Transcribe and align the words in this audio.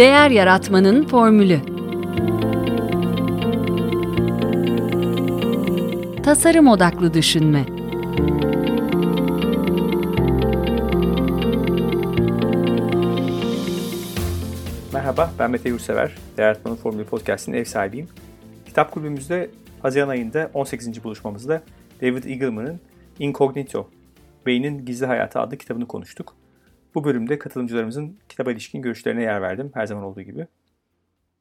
Değer 0.00 0.30
Yaratmanın 0.30 1.06
Formülü 1.06 1.60
Tasarım 6.22 6.68
Odaklı 6.68 7.14
Düşünme 7.14 7.64
Merhaba, 14.92 15.32
ben 15.38 15.50
Mete 15.50 15.68
Yurtsever. 15.68 16.16
Değer 16.36 16.46
Yaratmanın 16.46 16.76
Formülü 16.76 17.04
Podcast'in 17.04 17.52
ev 17.52 17.64
sahibiyim. 17.64 18.08
Kitap 18.66 18.90
kulübümüzde 18.90 19.50
Haziran 19.82 20.08
ayında 20.08 20.50
18. 20.54 21.04
buluşmamızda 21.04 21.62
David 22.02 22.24
Eagleman'ın 22.24 22.80
Incognito, 23.18 23.88
Beynin 24.46 24.84
Gizli 24.84 25.06
Hayatı 25.06 25.40
adlı 25.40 25.56
kitabını 25.56 25.86
konuştuk. 25.86 26.39
Bu 26.94 27.04
bölümde 27.04 27.38
katılımcılarımızın 27.38 28.18
kitaba 28.28 28.52
ilişkin 28.52 28.82
görüşlerine 28.82 29.22
yer 29.22 29.42
verdim 29.42 29.70
her 29.74 29.86
zaman 29.86 30.04
olduğu 30.04 30.22
gibi. 30.22 30.46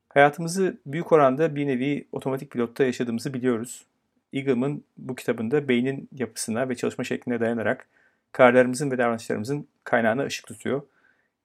Hayatımızı 0.09 0.77
büyük 0.85 1.11
oranda 1.11 1.55
bir 1.55 1.67
nevi 1.67 2.07
otomatik 2.11 2.51
pilotta 2.51 2.83
yaşadığımızı 2.83 3.33
biliyoruz. 3.33 3.85
Eagleman 4.33 4.83
bu 4.97 5.15
kitabında 5.15 5.67
beynin 5.67 6.09
yapısına 6.11 6.69
ve 6.69 6.75
çalışma 6.75 7.03
şekline 7.03 7.39
dayanarak 7.39 7.87
kararlarımızın 8.31 8.91
ve 8.91 8.97
davranışlarımızın 8.97 9.67
kaynağına 9.83 10.23
ışık 10.23 10.47
tutuyor. 10.47 10.81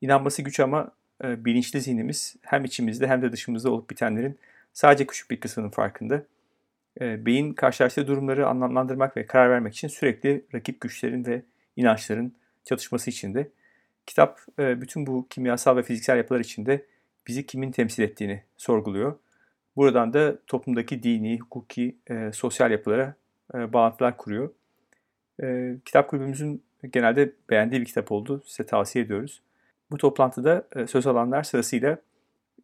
İnanması 0.00 0.42
güç 0.42 0.60
ama 0.60 0.91
e, 1.24 1.44
bilinçli 1.44 1.80
zihnimiz 1.80 2.36
hem 2.42 2.64
içimizde 2.64 3.06
hem 3.06 3.22
de 3.22 3.32
dışımızda 3.32 3.70
olup 3.70 3.91
bitenlerin 3.91 4.38
sadece 4.72 5.06
küçük 5.06 5.30
bir 5.30 5.41
kısmının 5.41 5.70
farkında. 5.70 6.22
E, 7.00 7.27
beyin 7.27 7.52
karşılaştığı 7.52 8.06
durumları 8.06 8.48
anlamlandırmak 8.48 9.16
ve 9.16 9.27
karar 9.27 9.50
vermek 9.50 9.74
için 9.74 9.88
sürekli 9.88 10.44
rakip 10.55 10.80
güçlerin 10.80 11.24
ve 11.24 11.42
inançların 11.77 12.32
çatışması 12.64 13.10
içinde. 13.10 13.48
Kitap 14.06 14.40
e, 14.58 14.80
bütün 14.80 15.06
bu 15.06 15.27
kimyasal 15.30 15.77
ve 15.77 15.83
fiziksel 15.83 16.16
yapılar 16.16 16.41
içinde 16.41 16.86
bizi 17.27 17.47
kimin 17.47 17.72
temsil 17.72 18.02
ettiğini 18.02 18.42
sorguluyor. 18.56 19.19
Buradan 19.77 20.12
da 20.12 20.36
toplumdaki 20.46 21.02
dini, 21.02 21.38
hukuki, 21.38 21.96
e, 22.11 22.33
sosyal 22.33 22.70
yapılara 22.70 23.14
e, 23.55 23.72
bağlantılar 23.72 24.16
kuruyor. 24.16 24.50
Kitap 25.84 26.08
kulübümüzün 26.08 26.62
genelde 26.92 27.33
beğendiği 27.50 27.80
bir 27.80 27.86
kitap 27.86 28.12
oldu. 28.12 28.42
Size 28.46 28.66
tavsiye 28.66 29.05
ediyoruz. 29.05 29.42
Bu 29.91 29.96
toplantıda 29.96 30.68
söz 30.86 31.06
alanlar 31.06 31.42
sırasıyla 31.42 31.98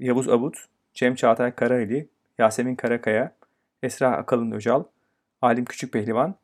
Yavuz 0.01 0.29
Abut, 0.29 0.57
Cem 0.95 1.15
Çağatay 1.15 1.55
Karaeli, 1.55 2.09
Yasemin 2.39 2.77
Karakaya, 2.77 3.35
Esra 3.83 4.11
Akalın 4.11 4.51
Öcal, 4.51 4.85
Alim 5.43 5.65
Küçükpehlivan, 5.65 6.35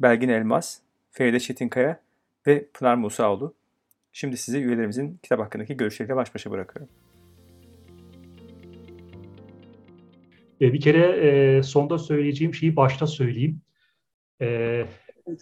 Belgin 0.00 0.28
Elmas, 0.28 0.78
Feride 1.10 1.40
Çetinkaya 1.40 2.00
ve 2.46 2.66
Pınar 2.74 2.94
Musaoğlu. 2.94 3.54
Şimdi 4.16 4.36
sizi 4.36 4.58
üyelerimizin 4.58 5.18
kitap 5.22 5.40
hakkındaki 5.40 5.76
görüşleriyle 5.76 6.16
baş 6.16 6.34
başa 6.34 6.50
bırakıyorum. 6.50 6.88
E, 10.60 10.72
bir 10.72 10.80
kere 10.80 11.06
e, 11.08 11.62
sonda 11.62 11.98
söyleyeceğim 11.98 12.54
şeyi 12.54 12.76
başta 12.76 13.06
söyleyeyim. 13.06 13.60
E, 14.40 14.84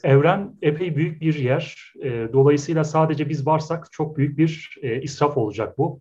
evren 0.04 0.56
epey 0.62 0.96
büyük 0.96 1.20
bir 1.20 1.34
yer. 1.34 1.92
E, 2.02 2.28
dolayısıyla 2.32 2.84
sadece 2.84 3.28
biz 3.28 3.46
varsak 3.46 3.92
çok 3.92 4.16
büyük 4.16 4.38
bir 4.38 4.78
e, 4.82 5.02
israf 5.02 5.36
olacak 5.36 5.78
bu. 5.78 6.00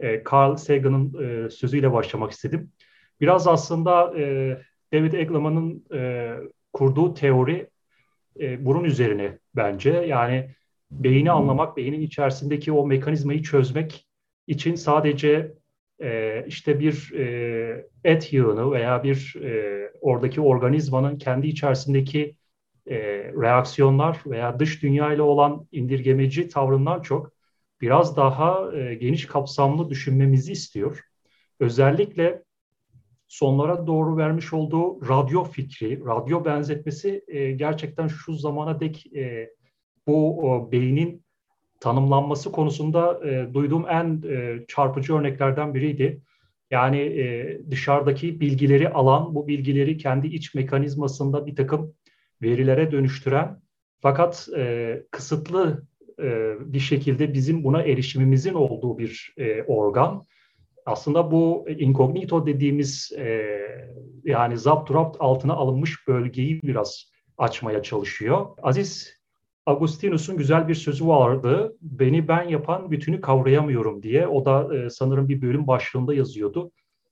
E, 0.00 0.22
Carl 0.32 0.56
Sagan'ın 0.56 1.24
e, 1.24 1.50
sözüyle 1.50 1.92
başlamak 1.92 2.30
istedim. 2.30 2.72
Biraz 3.20 3.48
aslında 3.48 4.18
e, 4.18 4.56
David 4.92 5.12
Eagleman'ın 5.12 5.84
e, 5.94 6.32
kurduğu 6.72 7.14
teori 7.14 7.68
e, 8.40 8.64
bunun 8.64 8.84
üzerine 8.84 9.38
bence. 9.56 9.90
Yani 9.90 10.58
beyni 10.90 11.30
anlamak, 11.30 11.76
beynin 11.76 12.00
içerisindeki 12.00 12.72
o 12.72 12.86
mekanizmayı 12.86 13.42
çözmek 13.42 14.08
için 14.46 14.74
sadece 14.74 15.52
e, 16.00 16.44
işte 16.46 16.80
bir 16.80 17.12
e, 17.14 17.86
et 18.04 18.32
yığını 18.32 18.72
veya 18.72 19.04
bir 19.04 19.36
e, 19.42 19.92
oradaki 20.00 20.40
organizmanın 20.40 21.18
kendi 21.18 21.46
içerisindeki 21.46 22.36
e, 22.86 22.98
reaksiyonlar 23.42 24.18
veya 24.26 24.58
dış 24.58 24.82
dünya 24.82 25.12
ile 25.12 25.22
olan 25.22 25.66
indirgemeci 25.72 26.48
tavrından 26.48 27.02
çok 27.02 27.32
biraz 27.80 28.16
daha 28.16 28.76
e, 28.76 28.94
geniş 28.94 29.26
kapsamlı 29.26 29.90
düşünmemizi 29.90 30.52
istiyor. 30.52 31.00
Özellikle 31.60 32.42
sonlara 33.28 33.86
doğru 33.86 34.16
vermiş 34.16 34.52
olduğu 34.52 35.08
radyo 35.08 35.44
fikri, 35.44 36.04
radyo 36.04 36.44
benzetmesi 36.44 37.24
e, 37.28 37.52
gerçekten 37.52 38.08
şu 38.08 38.34
zamana 38.34 38.80
dek 38.80 39.16
e, 39.16 39.50
bu 40.08 40.50
o, 40.50 40.72
beynin 40.72 41.24
tanımlanması 41.80 42.52
konusunda 42.52 43.28
e, 43.28 43.54
duyduğum 43.54 43.86
en 43.88 44.22
e, 44.28 44.64
çarpıcı 44.68 45.14
örneklerden 45.14 45.74
biriydi. 45.74 46.22
Yani 46.70 46.98
e, 46.98 47.60
dışarıdaki 47.70 48.40
bilgileri 48.40 48.88
alan, 48.88 49.34
bu 49.34 49.48
bilgileri 49.48 49.96
kendi 49.96 50.26
iç 50.26 50.54
mekanizmasında 50.54 51.46
bir 51.46 51.56
takım 51.56 51.94
verilere 52.42 52.92
dönüştüren 52.92 53.60
fakat 54.00 54.48
e, 54.56 55.02
kısıtlı 55.10 55.86
e, 56.22 56.54
bir 56.60 56.80
şekilde 56.80 57.34
bizim 57.34 57.64
buna 57.64 57.82
erişimimizin 57.82 58.54
olduğu 58.54 58.98
bir 58.98 59.34
e, 59.36 59.62
organ. 59.62 60.24
Aslında 60.86 61.30
bu 61.30 61.66
incognito 61.68 62.46
dediğimiz 62.46 63.12
e, 63.18 63.58
yani 64.24 64.58
zapturapt 64.58 65.16
altına 65.20 65.52
alınmış 65.52 66.08
bölgeyi 66.08 66.62
biraz 66.62 67.12
açmaya 67.38 67.82
çalışıyor. 67.82 68.46
Aziz 68.62 69.17
Agustinus'un 69.68 70.36
güzel 70.36 70.68
bir 70.68 70.74
sözü 70.74 71.06
vardı. 71.06 71.76
Beni 71.82 72.28
ben 72.28 72.42
yapan 72.42 72.90
bütünü 72.90 73.20
kavrayamıyorum 73.20 74.02
diye. 74.02 74.26
O 74.26 74.44
da 74.44 74.76
e, 74.76 74.90
sanırım 74.90 75.28
bir 75.28 75.42
bölüm 75.42 75.66
başlığında 75.66 76.14
yazıyordu. 76.14 76.70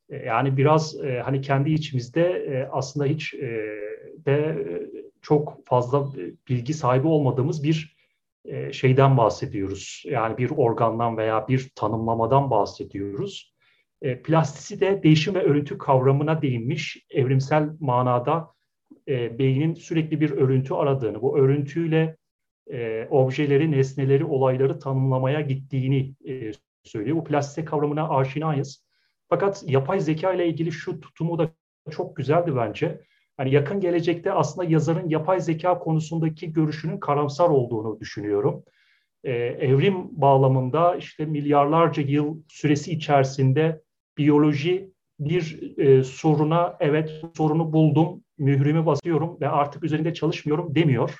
E, 0.08 0.16
yani 0.16 0.56
biraz 0.56 1.04
e, 1.04 1.20
hani 1.24 1.40
kendi 1.40 1.70
içimizde 1.70 2.22
e, 2.22 2.68
aslında 2.72 3.06
hiç 3.06 3.34
e, 3.34 3.48
de 4.26 4.34
e, 4.34 4.64
çok 5.22 5.66
fazla 5.66 6.06
bilgi 6.48 6.74
sahibi 6.74 7.06
olmadığımız 7.06 7.62
bir 7.62 7.96
e, 8.44 8.72
şeyden 8.72 9.16
bahsediyoruz. 9.16 10.02
Yani 10.06 10.38
bir 10.38 10.50
organdan 10.50 11.16
veya 11.16 11.48
bir 11.48 11.70
tanımlamadan 11.74 12.50
bahsediyoruz. 12.50 13.54
E, 14.02 14.22
plastisi 14.22 14.80
de 14.80 15.02
değişim 15.02 15.34
ve 15.34 15.42
örüntü 15.42 15.78
kavramına 15.78 16.42
değinmiş. 16.42 17.06
Evrimsel 17.10 17.68
manada 17.80 18.48
e, 19.08 19.38
beynin 19.38 19.74
sürekli 19.74 20.20
bir 20.20 20.30
örüntü 20.30 20.74
aradığını, 20.74 21.22
bu 21.22 21.38
örüntüyle 21.38 22.16
e, 22.72 23.08
objeleri, 23.10 23.70
nesneleri, 23.70 24.24
olayları 24.24 24.78
tanımlamaya 24.78 25.40
gittiğini 25.40 26.14
e, 26.28 26.52
söylüyor. 26.84 27.16
Bu 27.16 27.24
plastisite 27.24 27.64
kavramına 27.64 28.08
aşinayız. 28.08 28.86
Fakat 29.28 29.64
yapay 29.66 30.00
zeka 30.00 30.32
ile 30.32 30.48
ilgili 30.48 30.72
şu 30.72 31.00
tutumu 31.00 31.38
da 31.38 31.50
çok 31.90 32.16
güzeldi 32.16 32.56
bence. 32.56 33.00
Hani 33.36 33.54
yakın 33.54 33.80
gelecekte 33.80 34.32
aslında 34.32 34.70
yazarın 34.70 35.08
yapay 35.08 35.40
zeka 35.40 35.78
konusundaki 35.78 36.52
görüşünün 36.52 37.00
karamsar 37.00 37.48
olduğunu 37.48 38.00
düşünüyorum. 38.00 38.64
Ee, 39.24 39.32
evrim 39.34 40.08
bağlamında 40.10 40.96
işte 40.96 41.24
milyarlarca 41.24 42.02
yıl 42.02 42.42
süresi 42.48 42.92
içerisinde 42.92 43.82
biyoloji 44.18 44.90
bir 45.20 45.78
e, 45.78 46.04
soruna 46.04 46.76
evet 46.80 47.22
sorunu 47.36 47.72
buldum, 47.72 48.24
mührümü 48.38 48.86
basıyorum 48.86 49.40
ve 49.40 49.48
artık 49.48 49.84
üzerinde 49.84 50.14
çalışmıyorum 50.14 50.74
demiyor. 50.74 51.14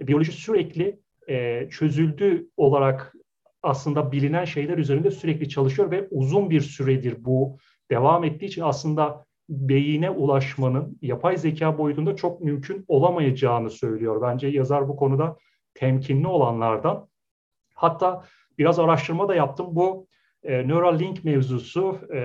E, 0.00 0.06
biyoloji 0.06 0.32
sürekli 0.32 1.00
e, 1.28 1.68
çözüldü 1.70 2.48
olarak 2.56 3.14
aslında 3.62 4.12
bilinen 4.12 4.44
şeyler 4.44 4.78
üzerinde 4.78 5.10
sürekli 5.10 5.48
çalışıyor 5.48 5.90
ve 5.90 6.08
uzun 6.10 6.50
bir 6.50 6.60
süredir 6.60 7.24
bu 7.24 7.58
devam 7.90 8.24
ettiği 8.24 8.46
için 8.46 8.62
aslında 8.62 9.26
beyine 9.48 10.10
ulaşmanın 10.10 10.98
yapay 11.02 11.36
zeka 11.36 11.78
boyutunda 11.78 12.16
çok 12.16 12.40
mümkün 12.40 12.84
olamayacağını 12.88 13.70
söylüyor. 13.70 14.22
Bence 14.22 14.48
yazar 14.48 14.88
bu 14.88 14.96
konuda 14.96 15.36
temkinli 15.74 16.26
olanlardan. 16.26 17.08
Hatta 17.74 18.24
biraz 18.58 18.78
araştırma 18.78 19.28
da 19.28 19.34
yaptım. 19.34 19.66
Bu 19.70 20.06
e, 20.42 20.68
Neuralink 20.68 21.24
mevzusu 21.24 21.98
e, 22.14 22.20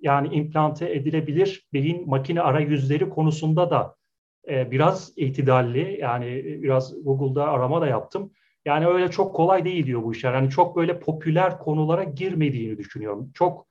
yani 0.00 0.34
implante 0.34 0.94
edilebilir 0.94 1.66
beyin 1.72 2.08
makine 2.08 2.40
arayüzleri 2.40 3.08
konusunda 3.08 3.70
da 3.70 3.96
e, 4.50 4.70
biraz 4.70 5.12
itidalli. 5.16 5.98
Yani 6.00 6.44
biraz 6.62 7.04
Google'da 7.04 7.48
arama 7.48 7.80
da 7.80 7.86
yaptım. 7.86 8.30
Yani 8.64 8.86
öyle 8.86 9.10
çok 9.10 9.34
kolay 9.36 9.64
değil 9.64 9.86
diyor 9.86 10.02
bu 10.02 10.12
işler. 10.12 10.34
Yani 10.34 10.50
çok 10.50 10.76
böyle 10.76 10.98
popüler 11.00 11.58
konulara 11.58 12.04
girmediğini 12.04 12.78
düşünüyorum. 12.78 13.30
Çok 13.34 13.66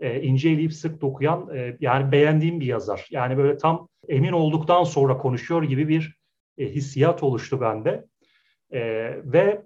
e, 0.00 0.22
inceleyip 0.22 0.72
sık 0.72 1.00
dokuyan 1.00 1.56
e, 1.56 1.76
yani 1.80 2.12
beğendiğim 2.12 2.60
bir 2.60 2.66
yazar. 2.66 3.08
Yani 3.10 3.36
böyle 3.36 3.56
tam 3.56 3.88
emin 4.08 4.32
olduktan 4.32 4.84
sonra 4.84 5.18
konuşuyor 5.18 5.62
gibi 5.62 5.88
bir 5.88 6.16
e, 6.58 6.66
hissiyat 6.66 7.22
oluştu 7.22 7.60
bende. 7.60 8.04
E, 8.72 8.80
ve 9.24 9.62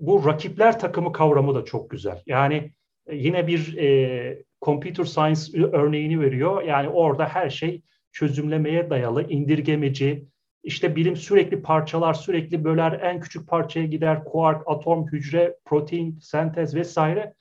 bu 0.00 0.26
rakipler 0.26 0.78
takımı 0.78 1.12
kavramı 1.12 1.54
da 1.54 1.64
çok 1.64 1.90
güzel. 1.90 2.22
Yani 2.26 2.72
e, 3.06 3.16
yine 3.16 3.46
bir 3.46 3.76
e, 3.76 4.42
computer 4.62 5.04
science 5.04 5.66
örneğini 5.72 6.20
veriyor. 6.20 6.62
Yani 6.62 6.88
orada 6.88 7.26
her 7.28 7.50
şey 7.50 7.82
çözümlemeye 8.12 8.90
dayalı, 8.90 9.28
indirgemeci, 9.28 10.26
işte 10.62 10.96
bilim 10.96 11.16
sürekli 11.16 11.62
parçalar, 11.62 12.14
sürekli 12.14 12.64
böler, 12.64 13.00
en 13.02 13.20
küçük 13.20 13.48
parçaya 13.48 13.86
gider, 13.86 14.24
kuark, 14.24 14.62
atom, 14.66 15.06
hücre, 15.12 15.56
protein, 15.64 16.18
sentez 16.18 16.74
vesaire. 16.74 17.34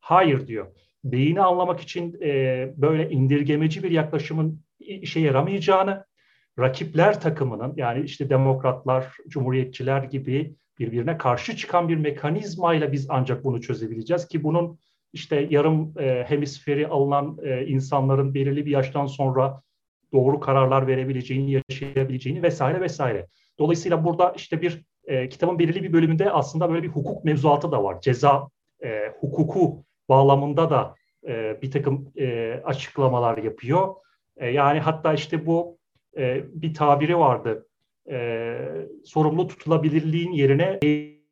Hayır 0.00 0.46
diyor. 0.46 0.66
beyni 1.04 1.40
anlamak 1.40 1.80
için 1.80 2.18
e, 2.22 2.72
böyle 2.76 3.10
indirgemeci 3.10 3.82
bir 3.82 3.90
yaklaşımın 3.90 4.60
işe 4.80 5.20
yaramayacağını, 5.20 6.04
rakipler 6.58 7.20
takımının 7.20 7.72
yani 7.76 8.04
işte 8.04 8.30
demokratlar, 8.30 9.16
cumhuriyetçiler 9.28 10.02
gibi 10.02 10.54
birbirine 10.78 11.18
karşı 11.18 11.56
çıkan 11.56 11.88
bir 11.88 11.96
mekanizmayla 11.96 12.92
biz 12.92 13.06
ancak 13.10 13.44
bunu 13.44 13.60
çözebileceğiz 13.60 14.28
ki 14.28 14.42
bunun 14.42 14.78
işte 15.12 15.46
yarım 15.50 15.98
e, 15.98 16.24
hemisferi 16.28 16.88
alınan 16.88 17.38
e, 17.42 17.66
insanların 17.66 18.34
belirli 18.34 18.66
bir 18.66 18.70
yaştan 18.70 19.06
sonra 19.06 19.62
doğru 20.12 20.40
kararlar 20.40 20.86
verebileceğini, 20.86 21.62
yaşayabileceğini 21.70 22.42
vesaire 22.42 22.80
vesaire. 22.80 23.26
Dolayısıyla 23.58 24.04
burada 24.04 24.32
işte 24.36 24.62
bir 24.62 24.84
e, 25.04 25.28
kitabın 25.28 25.58
belirli 25.58 25.82
bir 25.82 25.92
bölümünde 25.92 26.30
aslında 26.30 26.70
böyle 26.70 26.82
bir 26.82 26.88
hukuk 26.88 27.24
mevzuatı 27.24 27.72
da 27.72 27.84
var. 27.84 28.00
Ceza 28.00 28.48
e, 28.84 29.12
hukuku 29.20 29.84
bağlamında 30.08 30.70
da 30.70 30.94
e, 31.26 31.62
bir 31.62 31.70
takım 31.70 32.12
e, 32.16 32.52
açıklamalar 32.64 33.38
yapıyor. 33.38 33.94
E, 34.36 34.50
yani 34.50 34.80
hatta 34.80 35.14
işte 35.14 35.46
bu 35.46 35.78
e, 36.16 36.44
bir 36.54 36.74
tabiri 36.74 37.18
vardı. 37.18 37.66
E, 38.10 38.58
sorumlu 39.04 39.48
tutulabilirliğin 39.48 40.32
yerine 40.32 40.78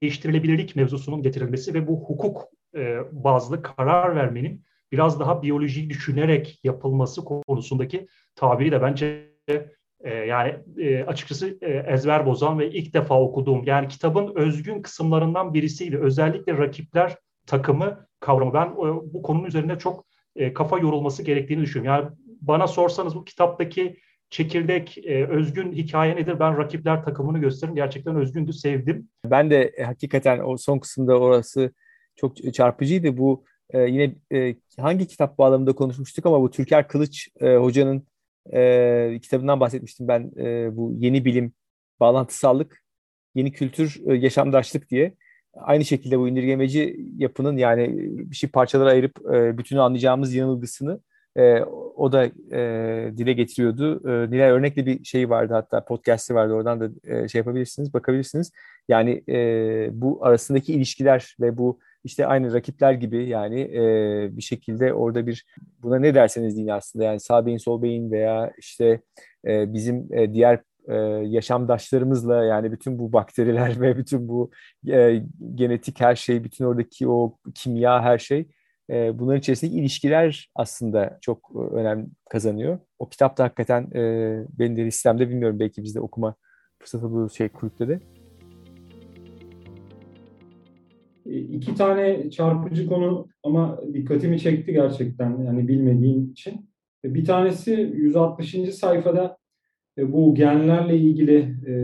değiştirilebilirlik 0.02 0.76
mevzusunun 0.76 1.22
getirilmesi 1.22 1.74
ve 1.74 1.88
bu 1.88 2.00
hukuk 2.00 2.48
e, 2.76 2.98
bazlı 3.12 3.62
karar 3.62 4.16
vermenin 4.16 4.64
biraz 4.94 5.20
daha 5.20 5.42
biyolojiyi 5.42 5.90
düşünerek 5.90 6.60
yapılması 6.64 7.24
konusundaki 7.24 8.06
tabiri 8.36 8.72
de 8.72 8.82
bence 8.82 9.34
e, 10.00 10.14
yani 10.14 10.54
e, 10.78 11.04
açıkçası 11.04 11.58
e, 11.60 11.70
ezber 11.70 12.26
bozan 12.26 12.58
ve 12.58 12.70
ilk 12.70 12.94
defa 12.94 13.20
okuduğum 13.20 13.64
yani 13.64 13.88
kitabın 13.88 14.32
özgün 14.34 14.82
kısımlarından 14.82 15.54
birisiydi. 15.54 15.98
Özellikle 15.98 16.58
rakipler 16.58 17.16
takımı 17.46 18.06
kavramı. 18.20 18.54
Ben 18.54 18.66
e, 18.66 19.12
bu 19.12 19.22
konunun 19.22 19.44
üzerinde 19.44 19.78
çok 19.78 20.04
e, 20.36 20.54
kafa 20.54 20.78
yorulması 20.78 21.22
gerektiğini 21.22 21.62
düşünüyorum. 21.62 22.02
Yani 22.02 22.16
bana 22.40 22.66
sorsanız 22.66 23.14
bu 23.14 23.24
kitaptaki 23.24 23.96
çekirdek, 24.30 24.98
e, 24.98 25.26
özgün 25.26 25.72
hikaye 25.72 26.16
nedir? 26.16 26.40
Ben 26.40 26.58
rakipler 26.58 27.04
takımını 27.04 27.38
gösteririm. 27.38 27.76
Gerçekten 27.76 28.16
özgündü, 28.16 28.52
sevdim. 28.52 29.08
Ben 29.26 29.50
de 29.50 29.72
hakikaten 29.86 30.40
o 30.44 30.56
son 30.56 30.78
kısımda 30.78 31.18
orası 31.18 31.72
çok 32.16 32.54
çarpıcıydı. 32.54 33.16
Bu 33.16 33.44
e, 33.74 33.80
yine 33.80 34.14
e, 34.32 34.56
hangi 34.80 35.06
kitap 35.06 35.38
bağlamında 35.38 35.72
konuşmuştuk 35.72 36.26
ama 36.26 36.40
bu 36.40 36.50
Türker 36.50 36.88
Kılıç 36.88 37.28
e, 37.40 37.56
hocanın 37.56 38.06
e, 38.52 39.18
kitabından 39.22 39.60
bahsetmiştim 39.60 40.08
ben. 40.08 40.32
E, 40.38 40.76
bu 40.76 40.94
yeni 40.98 41.24
bilim, 41.24 41.52
bağlantısallık, 42.00 42.82
yeni 43.34 43.52
kültür, 43.52 44.00
e, 44.06 44.14
yaşamdaşlık 44.14 44.90
diye. 44.90 45.14
Aynı 45.54 45.84
şekilde 45.84 46.18
bu 46.18 46.28
indirgemeci 46.28 46.96
yapının 47.16 47.56
yani 47.56 47.90
bir 48.30 48.36
şey 48.36 48.50
parçalara 48.50 48.90
ayırıp 48.90 49.34
e, 49.34 49.58
bütünü 49.58 49.80
anlayacağımız 49.80 50.34
yanılgısını 50.34 51.00
e, 51.36 51.60
o 51.96 52.12
da 52.12 52.24
e, 52.52 53.12
dile 53.16 53.32
getiriyordu. 53.32 54.10
E, 54.10 54.30
Nilay 54.30 54.50
örnekli 54.50 54.86
bir 54.86 55.04
şey 55.04 55.30
vardı 55.30 55.54
hatta 55.54 55.84
podcast'i 55.84 56.34
vardı 56.34 56.52
oradan 56.52 56.80
da 56.80 56.90
e, 57.04 57.28
şey 57.28 57.38
yapabilirsiniz, 57.38 57.94
bakabilirsiniz. 57.94 58.52
Yani 58.88 59.24
e, 59.28 59.36
bu 59.92 60.24
arasındaki 60.26 60.74
ilişkiler 60.74 61.36
ve 61.40 61.58
bu 61.58 61.78
işte 62.04 62.26
aynı 62.26 62.54
rakipler 62.54 62.92
gibi 62.92 63.28
yani 63.28 63.60
e, 63.60 64.36
bir 64.36 64.42
şekilde 64.42 64.94
orada 64.94 65.26
bir 65.26 65.44
buna 65.82 65.98
ne 65.98 66.14
derseniz 66.14 66.56
deyin 66.56 66.68
aslında 66.68 67.04
yani 67.04 67.20
sağ 67.20 67.46
beyin 67.46 67.58
sol 67.58 67.82
beyin 67.82 68.10
veya 68.10 68.52
işte 68.58 69.00
e, 69.46 69.72
bizim 69.72 70.08
e, 70.12 70.32
diğer 70.34 70.60
e, 70.88 70.94
yaşamdaşlarımızla 71.26 72.44
yani 72.44 72.72
bütün 72.72 72.98
bu 72.98 73.12
bakteriler 73.12 73.80
ve 73.80 73.96
bütün 73.96 74.28
bu 74.28 74.50
e, 74.88 75.22
genetik 75.54 76.00
her 76.00 76.16
şey, 76.16 76.44
bütün 76.44 76.64
oradaki 76.64 77.08
o 77.08 77.36
kimya 77.54 78.02
her 78.02 78.18
şey 78.18 78.48
e, 78.90 79.18
bunların 79.18 79.38
içerisindeki 79.38 79.78
ilişkiler 79.78 80.50
aslında 80.54 81.18
çok 81.20 81.50
önem 81.72 82.06
kazanıyor. 82.30 82.78
O 82.98 83.08
kitap 83.08 83.38
da 83.38 83.44
hakikaten 83.44 83.90
e, 83.94 84.00
benim 84.58 84.76
de 84.76 84.84
listemde 84.84 85.28
bilmiyorum 85.28 85.60
belki 85.60 85.82
biz 85.82 85.94
de 85.94 86.00
okuma 86.00 86.34
fırsatı 86.78 87.12
bu 87.12 87.30
şey 87.30 87.48
kulüpte 87.48 87.88
de. 87.88 88.00
İki 91.24 91.74
tane 91.74 92.30
çarpıcı 92.30 92.86
konu 92.86 93.28
ama 93.42 93.80
dikkatimi 93.92 94.40
çekti 94.40 94.72
gerçekten 94.72 95.42
yani 95.42 95.68
bilmediğim 95.68 96.30
için. 96.30 96.70
E, 97.04 97.14
bir 97.14 97.24
tanesi 97.24 97.92
160. 97.94 98.74
sayfada 98.74 99.36
e, 99.98 100.12
bu 100.12 100.34
genlerle 100.34 100.98
ilgili 100.98 101.56
e, 101.66 101.74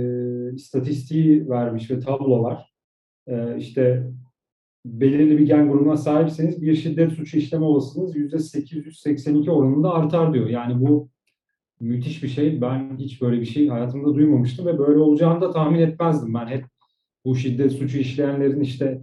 istatistiği 0.55 1.49
vermiş 1.49 1.91
ve 1.91 2.01
tablo 2.01 2.43
var. 2.43 2.73
E, 3.27 3.57
işte 3.59 4.11
belirli 4.87 5.39
bir 5.39 5.47
gen 5.47 5.69
grubuna 5.71 5.97
sahipseniz 5.97 6.63
bir 6.63 6.75
şiddet 6.75 7.13
suçu 7.13 7.39
işleme 7.39 7.65
olasılığınız 7.65 8.17
%882 8.17 9.51
oranında 9.51 9.95
artar 9.95 10.35
diyor. 10.35 10.49
Yani 10.49 10.81
bu 10.87 11.11
müthiş 11.81 12.23
bir 12.23 12.29
şey. 12.29 12.61
Ben 12.61 12.97
hiç 12.99 13.23
böyle 13.23 13.41
bir 13.41 13.47
şey 13.47 13.69
hayatımda 13.69 14.15
duymamıştım 14.15 14.67
ve 14.67 14.79
böyle 14.79 14.99
olacağını 14.99 15.41
da 15.41 15.51
tahmin 15.51 15.81
etmezdim. 15.81 16.35
Ben 16.35 16.47
hep 16.47 16.65
bu 17.25 17.37
şiddet 17.37 17.73
suçu 17.73 17.99
işleyenlerin 17.99 18.61
işte 18.61 19.01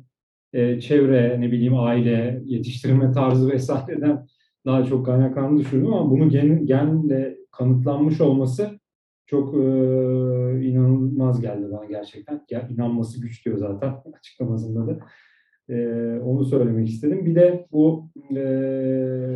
e, 0.53 0.79
çevre, 0.79 1.41
ne 1.41 1.51
bileyim 1.51 1.79
aile, 1.79 2.41
yetiştirme 2.45 3.11
tarzı 3.11 3.51
vesaireden 3.51 4.27
daha 4.65 4.83
çok 4.83 5.05
kaynaklandığını 5.05 5.59
düşünüyorum 5.59 5.93
ama 5.93 6.11
bunu 6.11 6.29
gen, 6.29 6.65
genle 6.65 7.37
kanıtlanmış 7.51 8.21
olması 8.21 8.79
çok 9.25 9.53
e, 9.53 9.57
inanılmaz 10.67 11.41
geldi 11.41 11.67
bana 11.71 11.85
gerçekten. 11.85 12.45
Ya, 12.49 12.67
inanması 12.67 13.21
güç 13.21 13.45
diyor 13.45 13.57
zaten 13.57 13.95
açıklamasında 14.19 14.87
da. 14.87 14.99
E, 15.69 15.75
onu 16.19 16.45
söylemek 16.45 16.89
istedim. 16.89 17.25
Bir 17.25 17.35
de 17.35 17.67
bu 17.71 18.09
e, 18.35 18.43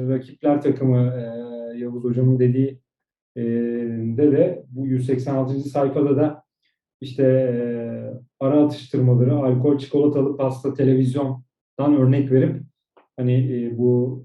rakipler 0.10 0.62
takımı 0.62 0.98
e, 0.98 1.78
Yavuz 1.78 2.04
Hocam'ın 2.04 2.40
dediği 2.40 2.80
e, 3.36 3.42
de 4.18 4.32
de 4.32 4.66
bu 4.70 4.88
186. 4.88 5.60
sayfada 5.60 6.18
da 6.18 6.44
işte 7.02 7.24
ara 8.40 8.64
atıştırmaları, 8.64 9.36
alkol, 9.36 9.78
çikolatalı 9.78 10.38
pasta, 10.38 10.74
televizyondan 10.74 11.96
örnek 11.98 12.32
verip 12.32 12.64
hani 13.18 13.70
bu 13.78 14.24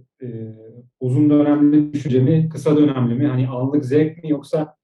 uzun 1.01 1.31
dönemli 1.31 1.93
düşünce 1.93 2.21
mi, 2.21 2.49
kısa 2.49 2.77
dönemli 2.77 3.15
mi, 3.15 3.27
hani 3.27 3.49
anlık 3.49 3.85
zevk 3.85 4.23
mi 4.25 4.31
yoksa 4.31 4.77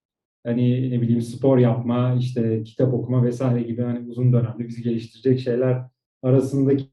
hani 0.46 0.90
ne 0.90 1.02
bileyim 1.02 1.22
spor 1.22 1.58
yapma, 1.58 2.16
işte 2.20 2.62
kitap 2.64 2.94
okuma 2.94 3.24
vesaire 3.24 3.62
gibi 3.62 3.82
hani 3.82 4.08
uzun 4.08 4.32
dönemli 4.32 4.68
bizi 4.68 4.82
geliştirecek 4.82 5.40
şeyler 5.40 5.82
arasındaki 6.22 6.90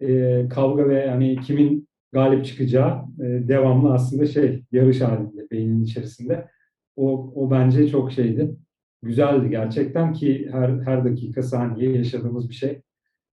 e, 0.00 0.48
kavga 0.50 0.88
ve 0.88 1.10
hani 1.10 1.40
kimin 1.40 1.88
galip 2.12 2.44
çıkacağı 2.44 3.04
e, 3.20 3.48
devamlı 3.48 3.92
aslında 3.92 4.26
şey 4.26 4.64
yarış 4.72 5.00
halinde 5.00 5.50
beynin 5.50 5.84
içerisinde. 5.84 6.48
O, 6.96 7.32
o 7.34 7.50
bence 7.50 7.88
çok 7.88 8.12
şeydi 8.12 8.56
güzeldi 9.02 9.50
gerçekten 9.50 10.12
ki 10.12 10.48
her 10.52 10.68
her 10.68 11.04
dakika 11.04 11.42
saniye 11.42 11.96
yaşadığımız 11.96 12.48
bir 12.48 12.54
şey. 12.54 12.80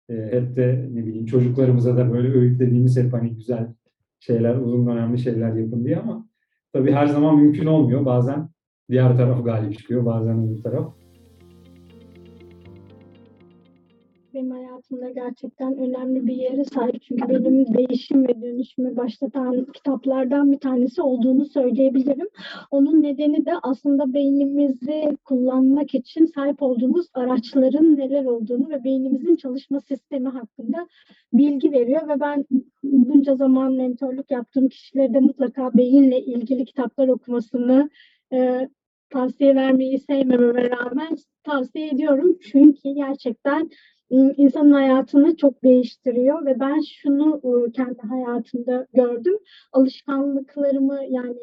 E, 0.09 0.13
hep 0.13 0.55
de 0.55 0.89
ne 0.91 1.05
bileyim 1.05 1.25
çocuklarımıza 1.25 1.97
da 1.97 2.13
böyle 2.13 2.33
öğütlediğimiz 2.33 2.97
hep 2.97 3.13
hani 3.13 3.35
güzel 3.35 3.73
şeyler, 4.19 4.55
uzun 4.55 4.87
önemli 4.87 5.17
şeyler 5.17 5.53
yapın 5.55 5.85
diye 5.85 5.97
ama 5.97 6.27
tabii 6.73 6.91
her 6.91 7.05
zaman 7.05 7.37
mümkün 7.37 7.65
olmuyor. 7.65 8.05
Bazen 8.05 8.49
diğer 8.89 9.17
taraf 9.17 9.45
galip 9.45 9.77
çıkıyor, 9.77 10.05
bazen 10.05 10.47
öbür 10.47 10.63
taraf. 10.63 11.02
Hayatımda 14.83 15.09
gerçekten 15.09 15.77
önemli 15.77 16.27
bir 16.27 16.35
yere 16.35 16.63
sahip. 16.63 17.01
Çünkü 17.01 17.29
benim 17.29 17.73
değişim 17.73 18.27
ve 18.27 18.41
dönüşümü 18.41 18.97
başlatan 18.97 19.65
kitaplardan 19.73 20.51
bir 20.51 20.59
tanesi 20.59 21.01
olduğunu 21.01 21.45
söyleyebilirim. 21.45 22.27
Onun 22.71 23.03
nedeni 23.03 23.45
de 23.45 23.51
aslında 23.63 24.13
beynimizi 24.13 25.17
kullanmak 25.25 25.95
için 25.95 26.25
sahip 26.25 26.61
olduğumuz 26.61 27.07
araçların 27.13 27.97
neler 27.97 28.25
olduğunu 28.25 28.69
ve 28.69 28.83
beynimizin 28.83 29.35
çalışma 29.35 29.79
sistemi 29.79 30.29
hakkında 30.29 30.87
bilgi 31.33 31.71
veriyor 31.71 32.07
ve 32.07 32.19
ben 32.19 32.45
bunca 32.83 33.35
zaman 33.35 33.73
mentorluk 33.73 34.31
yaptığım 34.31 34.69
kişilere 34.69 35.13
de 35.13 35.19
mutlaka 35.19 35.73
beyinle 35.73 36.21
ilgili 36.21 36.65
kitaplar 36.65 37.07
okumasını 37.07 37.89
e, 38.33 38.69
tavsiye 39.09 39.55
vermeyi 39.55 39.99
sevmememe 39.99 40.69
rağmen 40.69 41.17
tavsiye 41.43 41.87
ediyorum. 41.87 42.37
Çünkü 42.51 42.93
gerçekten 42.95 43.69
insanın 44.13 44.71
hayatını 44.71 45.35
çok 45.37 45.63
değiştiriyor 45.63 46.45
ve 46.45 46.59
ben 46.59 46.79
şunu 46.79 47.41
kendi 47.75 48.01
hayatımda 48.01 48.87
gördüm. 48.93 49.37
Alışkanlıklarımı 49.71 50.99
yani 51.09 51.37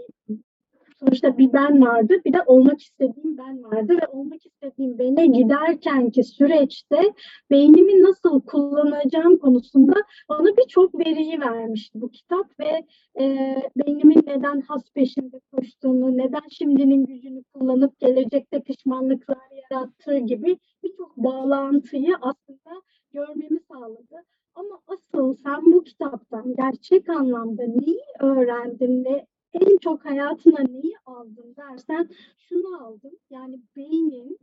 sonuçta 1.01 1.39
bir 1.39 1.53
ben 1.53 1.83
vardı, 1.83 2.15
bir 2.25 2.33
de 2.33 2.43
olmak 2.47 2.81
istediğim 2.81 3.39
ben 3.39 3.63
vardı 3.65 3.93
ve 4.03 4.07
olmak 4.07 4.47
istediğim 4.47 4.99
bene 4.99 5.27
giderkenki 5.27 6.25
süreçte 6.25 7.13
beynimi 7.51 8.03
nasıl 8.03 8.41
kullanacağım 8.41 9.39
konusunda 9.39 9.95
bana 10.29 10.57
birçok 10.57 10.99
veriyi 10.99 11.41
vermişti 11.41 12.01
bu 12.01 12.11
kitap 12.11 12.47
ve 12.61 12.87
e, 13.21 13.57
beynimin 13.77 14.23
neden 14.27 14.61
has 14.61 14.83
peşinde 14.95 15.41
koştuğunu, 15.53 16.17
neden 16.17 16.49
şimdinin 16.51 17.07
gücünü 17.07 17.43
kullanıp 17.55 18.01
gelecekte 18.01 18.61
pişmanlıklar 18.61 19.39
yarattığı 19.71 20.19
gibi 20.19 20.59
bağlantıyı 21.25 22.17
aslında 22.21 22.83
görmemi 23.13 23.61
sağladı. 23.61 24.25
Ama 24.55 24.81
asıl 24.87 25.35
sen 25.35 25.73
bu 25.73 25.85
kitaptan 25.85 26.55
gerçek 26.57 27.09
anlamda 27.09 27.63
neyi 27.63 28.01
öğrendin 28.21 29.05
ve 29.05 29.27
en 29.53 29.79
çok 29.79 30.05
hayatına 30.05 30.61
neyi 30.61 30.95
aldın 31.07 31.57
dersen 31.57 32.09
şunu 32.39 32.85
aldım. 32.85 33.13
Yani 33.31 33.61
beynin 33.77 34.39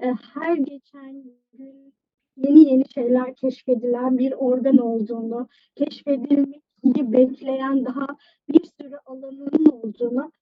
e, 0.00 0.06
her 0.34 0.56
geçen 0.56 1.22
gün 1.52 1.94
yeni 2.36 2.70
yeni 2.70 2.88
şeyler 2.88 3.34
keşfedilen 3.34 4.18
bir 4.18 4.32
organ 4.32 4.76
olduğunu, 4.76 5.48
keşfedilmeyi 5.74 6.62
bekleyen 6.84 7.84
daha 7.84 8.06
bir 8.48 8.64
sürü 8.64 8.96
alanının 9.06 9.66
olduğunu 9.66 10.32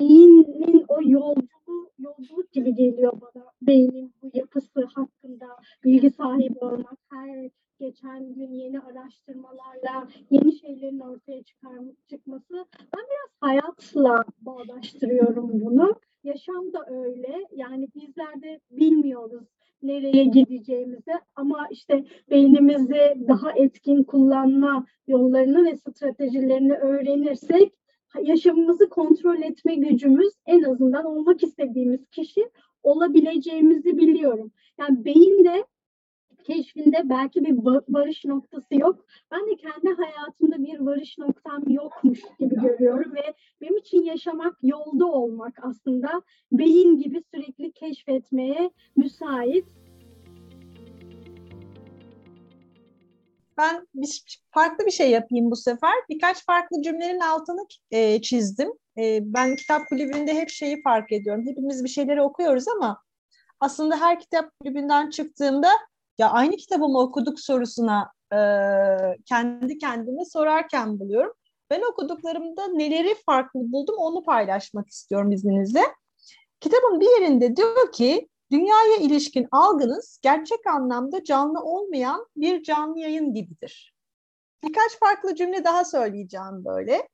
beynin 0.00 0.84
o 0.88 0.98
yolculuğu, 1.02 1.90
yolculuk 1.98 2.52
gibi 2.52 2.74
geliyor 2.74 3.12
bana. 3.20 3.44
Beynin 3.62 4.14
bu 4.22 4.30
yapısı 4.34 4.84
hakkında 4.94 5.46
bilgi 5.84 6.10
sahibi 6.10 6.58
olmak, 6.58 6.98
her 7.10 7.50
geçen 7.80 8.34
gün 8.34 8.52
yeni 8.52 8.80
araştırmalarla 8.80 10.08
yeni 10.30 10.52
şeylerin 10.52 11.00
ortaya 11.00 11.42
çıkar, 11.42 11.72
çıkması. 12.10 12.54
Ben 12.80 13.04
biraz 13.10 13.30
hayatla 13.40 14.24
bağdaştırıyorum 14.40 15.60
bunu. 15.64 15.94
Yaşam 16.24 16.72
da 16.72 16.86
öyle. 16.90 17.46
Yani 17.52 17.88
bizler 17.94 18.42
de 18.42 18.60
bilmiyoruz 18.70 19.48
nereye 19.82 20.24
gideceğimizi 20.24 21.12
ama 21.36 21.68
işte 21.70 22.04
beynimizi 22.30 23.14
daha 23.28 23.52
etkin 23.52 24.02
kullanma 24.02 24.86
yollarını 25.06 25.64
ve 25.64 25.76
stratejilerini 25.76 26.74
öğrenirsek 26.74 27.72
yaşamımızı 28.22 28.88
kontrol 28.88 29.42
etme 29.42 29.74
gücümüz 29.74 30.32
en 30.46 30.62
azından 30.62 31.04
olmak 31.04 31.42
istediğimiz 31.42 32.06
kişi 32.10 32.50
olabileceğimizi 32.82 33.98
biliyorum. 33.98 34.52
Yani 34.78 35.04
beyinde 35.04 35.64
keşfinde 36.44 37.02
belki 37.04 37.44
bir 37.44 37.56
varış 37.88 38.24
noktası 38.24 38.74
yok. 38.74 39.04
Ben 39.32 39.46
de 39.46 39.56
kendi 39.56 39.96
hayatımda 39.96 40.62
bir 40.62 40.80
varış 40.80 41.18
noktam 41.18 41.62
yokmuş 41.68 42.20
gibi 42.38 42.54
görüyorum 42.54 43.14
ve 43.14 43.34
benim 43.60 43.76
için 43.76 44.02
yaşamak 44.02 44.58
yolda 44.62 45.06
olmak 45.06 45.54
aslında 45.62 46.22
beyin 46.52 46.98
gibi 46.98 47.22
sürekli 47.34 47.72
keşfetmeye 47.72 48.70
müsait. 48.96 49.64
Ben 53.58 53.86
bir, 53.94 54.40
farklı 54.50 54.86
bir 54.86 54.90
şey 54.90 55.10
yapayım 55.10 55.50
bu 55.50 55.56
sefer. 55.56 55.92
Birkaç 56.08 56.44
farklı 56.44 56.82
cümlenin 56.82 57.20
altını 57.20 57.66
e, 57.90 58.22
çizdim. 58.22 58.72
E, 58.98 59.20
ben 59.22 59.56
kitap 59.56 59.88
kulübünde 59.88 60.34
hep 60.34 60.48
şeyi 60.50 60.82
fark 60.82 61.12
ediyorum. 61.12 61.46
Hepimiz 61.46 61.84
bir 61.84 61.88
şeyleri 61.88 62.22
okuyoruz 62.22 62.68
ama 62.68 63.02
aslında 63.60 64.00
her 64.00 64.20
kitap 64.20 64.58
kulübünden 64.60 65.10
çıktığımda 65.10 65.68
ya 66.18 66.30
aynı 66.30 66.56
kitabı 66.56 66.88
mı 66.88 67.00
okuduk 67.00 67.40
sorusuna 67.40 68.12
e, 68.32 68.38
kendi 69.26 69.78
kendime 69.78 70.24
sorarken 70.24 71.00
buluyorum. 71.00 71.32
Ben 71.70 71.82
okuduklarımda 71.92 72.66
neleri 72.68 73.14
farklı 73.26 73.60
buldum 73.72 73.94
onu 73.98 74.22
paylaşmak 74.22 74.88
istiyorum 74.88 75.32
izninizle. 75.32 75.82
Kitabın 76.60 77.00
bir 77.00 77.20
yerinde 77.20 77.56
diyor 77.56 77.92
ki 77.92 78.28
dünyaya 78.52 78.96
ilişkin 78.96 79.48
algınız 79.50 80.18
gerçek 80.22 80.66
anlamda 80.66 81.24
canlı 81.24 81.60
olmayan 81.60 82.26
bir 82.36 82.62
canlı 82.62 82.98
yayın 82.98 83.34
gibidir. 83.34 83.94
Birkaç 84.64 84.98
farklı 84.98 85.34
cümle 85.34 85.64
daha 85.64 85.84
söyleyeceğim 85.84 86.64
böyle. 86.64 87.08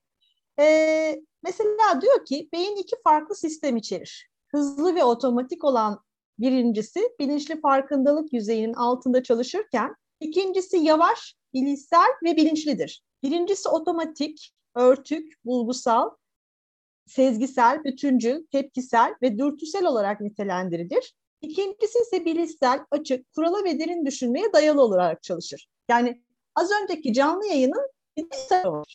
Ee, 0.59 1.23
mesela 1.43 2.01
diyor 2.01 2.25
ki 2.25 2.49
beyin 2.53 2.77
iki 2.77 2.97
farklı 3.05 3.35
sistem 3.35 3.77
içerir. 3.77 4.31
Hızlı 4.49 4.95
ve 4.95 5.05
otomatik 5.05 5.65
olan 5.65 6.01
birincisi 6.39 7.01
bilinçli 7.21 7.61
farkındalık 7.61 8.33
yüzeyinin 8.33 8.75
altında 8.75 9.23
çalışırken 9.23 9.95
ikincisi 10.21 10.77
yavaş, 10.77 11.35
bilişsel 11.55 12.09
ve 12.25 12.37
bilinçlidir. 12.37 13.03
Birincisi 13.23 13.69
otomatik, 13.69 14.55
örtük, 14.75 15.45
bulgusal, 15.45 16.11
sezgisel, 17.07 17.85
bütüncül, 17.85 18.47
tepkisel 18.53 19.15
ve 19.23 19.39
dürtüsel 19.39 19.85
olarak 19.85 20.21
nitelendirilir. 20.21 21.15
İkincisi 21.47 21.99
ise 21.99 22.25
bilişsel, 22.25 22.81
açık, 22.91 23.33
kurala 23.35 23.65
ve 23.65 23.79
derin 23.79 24.07
düşünmeye 24.07 24.53
dayalı 24.53 24.83
olarak 24.83 25.23
çalışır. 25.23 25.69
Yani 25.91 26.23
az 26.55 26.71
önceki 26.83 27.13
canlı 27.13 27.47
yayının 27.47 27.91
bilişsel 28.17 28.67
olur. 28.67 28.95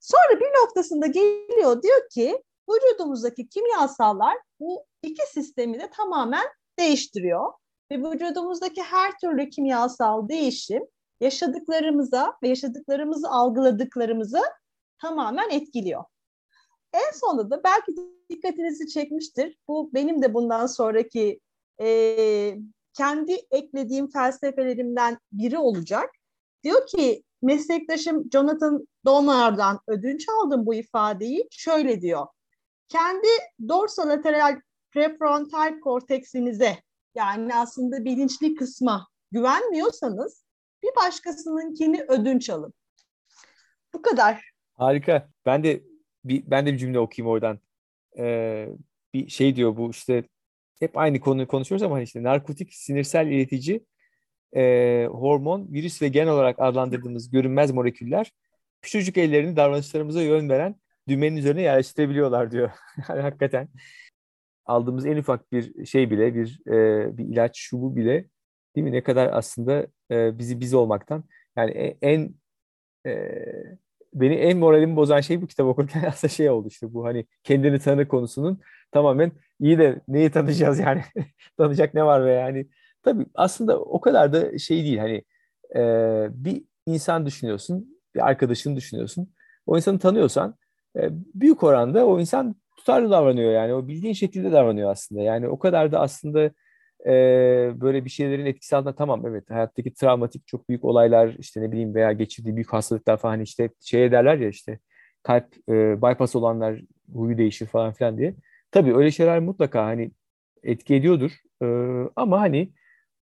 Sonra 0.00 0.40
bir 0.40 0.64
noktasında 0.64 1.06
geliyor 1.06 1.82
diyor 1.82 2.08
ki 2.10 2.42
vücudumuzdaki 2.70 3.48
kimyasallar 3.48 4.36
bu 4.60 4.84
iki 5.02 5.26
sistemi 5.32 5.80
de 5.80 5.90
tamamen 5.90 6.46
değiştiriyor. 6.78 7.52
Ve 7.92 7.98
vücudumuzdaki 7.98 8.82
her 8.82 9.18
türlü 9.18 9.50
kimyasal 9.50 10.28
değişim 10.28 10.82
yaşadıklarımıza 11.20 12.34
ve 12.42 12.48
yaşadıklarımızı 12.48 13.28
algıladıklarımızı 13.28 14.42
tamamen 14.98 15.50
etkiliyor. 15.50 16.04
En 16.92 17.12
sonunda 17.14 17.50
da 17.50 17.64
belki 17.64 17.92
dikkatinizi 18.30 18.88
çekmiştir. 18.88 19.56
Bu 19.68 19.90
benim 19.94 20.22
de 20.22 20.34
bundan 20.34 20.66
sonraki 20.66 21.40
e, 21.80 22.58
kendi 22.94 23.32
eklediğim 23.50 24.10
felsefelerimden 24.10 25.18
biri 25.32 25.58
olacak. 25.58 26.10
Diyor 26.64 26.86
ki 26.86 27.22
meslektaşım 27.42 28.30
Jonathan 28.32 28.88
Donar'dan 29.04 29.80
ödünç 29.86 30.26
aldım 30.28 30.66
bu 30.66 30.74
ifadeyi. 30.74 31.48
Şöyle 31.50 32.00
diyor. 32.00 32.26
Kendi 32.88 33.28
dorsolateral 33.68 34.60
prefrontal 34.90 35.80
korteksinize 35.80 36.76
yani 37.14 37.54
aslında 37.54 38.04
bilinçli 38.04 38.54
kısma 38.54 39.08
güvenmiyorsanız 39.30 40.44
bir 40.82 40.90
başkasınınkini 40.96 42.02
ödünç 42.08 42.50
alın. 42.50 42.74
Bu 43.94 44.02
kadar. 44.02 44.50
Harika. 44.74 45.28
Ben 45.46 45.64
de 45.64 45.82
bir 46.24 46.50
ben 46.50 46.66
de 46.66 46.72
bir 46.72 46.78
cümle 46.78 46.98
okuyayım 46.98 47.32
oradan. 47.32 47.58
Ee, 48.18 48.68
bir 49.14 49.28
şey 49.28 49.56
diyor 49.56 49.76
bu 49.76 49.90
işte 49.90 50.24
hep 50.80 50.98
aynı 50.98 51.20
konuyu 51.20 51.48
konuşuyoruz 51.48 51.82
ama 51.82 51.94
hani 51.96 52.04
işte 52.04 52.22
narkotik 52.22 52.74
sinirsel 52.74 53.26
iletici 53.26 53.84
e, 54.56 55.06
hormon, 55.10 55.72
virüs 55.72 56.02
ve 56.02 56.08
gen 56.08 56.26
olarak 56.26 56.56
adlandırdığımız 56.60 57.30
görünmez 57.30 57.70
moleküller 57.70 58.32
küçücük 58.82 59.18
ellerini 59.18 59.56
davranışlarımıza 59.56 60.22
yön 60.22 60.48
veren 60.48 60.76
düğmenin 61.08 61.36
üzerine 61.36 61.62
yerleştirebiliyorlar 61.62 62.50
diyor. 62.50 62.70
yani 63.08 63.20
hakikaten 63.20 63.68
aldığımız 64.66 65.06
en 65.06 65.16
ufak 65.16 65.52
bir 65.52 65.86
şey 65.86 66.10
bile, 66.10 66.34
bir 66.34 66.60
e, 66.66 67.18
bir 67.18 67.24
ilaç, 67.24 67.58
şubu 67.58 67.96
bile 67.96 68.24
değil 68.76 68.84
mi? 68.84 68.92
Ne 68.92 69.02
kadar 69.02 69.30
aslında 69.32 69.86
e, 70.10 70.38
bizi 70.38 70.60
biz 70.60 70.74
olmaktan 70.74 71.24
yani 71.56 71.70
e, 71.70 71.98
en 72.02 72.34
e, 73.06 73.12
beni 74.14 74.34
en 74.34 74.58
moralimi 74.58 74.96
bozan 74.96 75.20
şey 75.20 75.42
bu 75.42 75.46
kitap 75.46 75.66
okurken 75.66 76.02
aslında 76.08 76.30
şey 76.30 76.50
oldu 76.50 76.68
işte 76.68 76.94
bu 76.94 77.04
hani 77.04 77.26
kendini 77.44 77.78
tanı 77.78 78.08
konusunun 78.08 78.60
tamamen 78.92 79.32
iyi 79.60 79.78
de 79.78 80.00
neyi 80.08 80.30
tanıyacağız 80.30 80.78
yani? 80.78 81.02
Tanıyacak 81.56 81.94
ne 81.94 82.04
var 82.04 82.24
ve 82.26 82.32
yani? 82.32 82.68
Tabii 83.02 83.26
aslında 83.34 83.80
o 83.80 84.00
kadar 84.00 84.32
da 84.32 84.58
şey 84.58 84.84
değil. 84.84 84.98
Hani 84.98 85.22
e, 85.76 85.82
bir 86.30 86.64
insan 86.86 87.26
düşünüyorsun 87.26 87.98
bir 88.14 88.28
arkadaşını 88.28 88.76
düşünüyorsun. 88.76 89.32
O 89.66 89.76
insanı 89.76 89.98
tanıyorsan 89.98 90.56
e, 90.96 91.08
büyük 91.12 91.62
oranda 91.62 92.06
o 92.06 92.20
insan 92.20 92.56
tutarlı 92.76 93.10
davranıyor 93.10 93.52
yani. 93.52 93.74
O 93.74 93.88
bildiğin 93.88 94.14
şekilde 94.14 94.52
davranıyor 94.52 94.90
aslında. 94.90 95.22
Yani 95.22 95.48
o 95.48 95.58
kadar 95.58 95.92
da 95.92 96.00
aslında 96.00 96.50
e, 97.06 97.12
böyle 97.80 98.04
bir 98.04 98.10
şeylerin 98.10 98.46
etkisi 98.46 98.76
altında 98.76 98.94
tamam 98.94 99.26
evet 99.26 99.50
hayattaki 99.50 99.94
travmatik 99.94 100.46
çok 100.46 100.68
büyük 100.68 100.84
olaylar 100.84 101.36
işte 101.38 101.60
ne 101.62 101.72
bileyim 101.72 101.94
veya 101.94 102.12
geçirdiği 102.12 102.56
büyük 102.56 102.72
hastalıklar 102.72 103.16
falan 103.16 103.40
işte 103.40 103.70
şey 103.80 104.12
derler 104.12 104.38
ya 104.38 104.48
işte 104.48 104.78
kalp 105.22 105.46
e, 105.68 106.02
bypass 106.02 106.36
olanlar 106.36 106.80
huyu 107.14 107.38
değişir 107.38 107.66
falan 107.66 107.92
filan 107.92 108.18
diye. 108.18 108.34
Tabii 108.70 108.96
öyle 108.96 109.10
şeyler 109.10 109.40
mutlaka 109.40 109.84
hani 109.84 110.10
etki 110.62 110.94
ediyordur 110.94 111.32
e, 111.62 111.66
ama 112.16 112.40
hani 112.40 112.72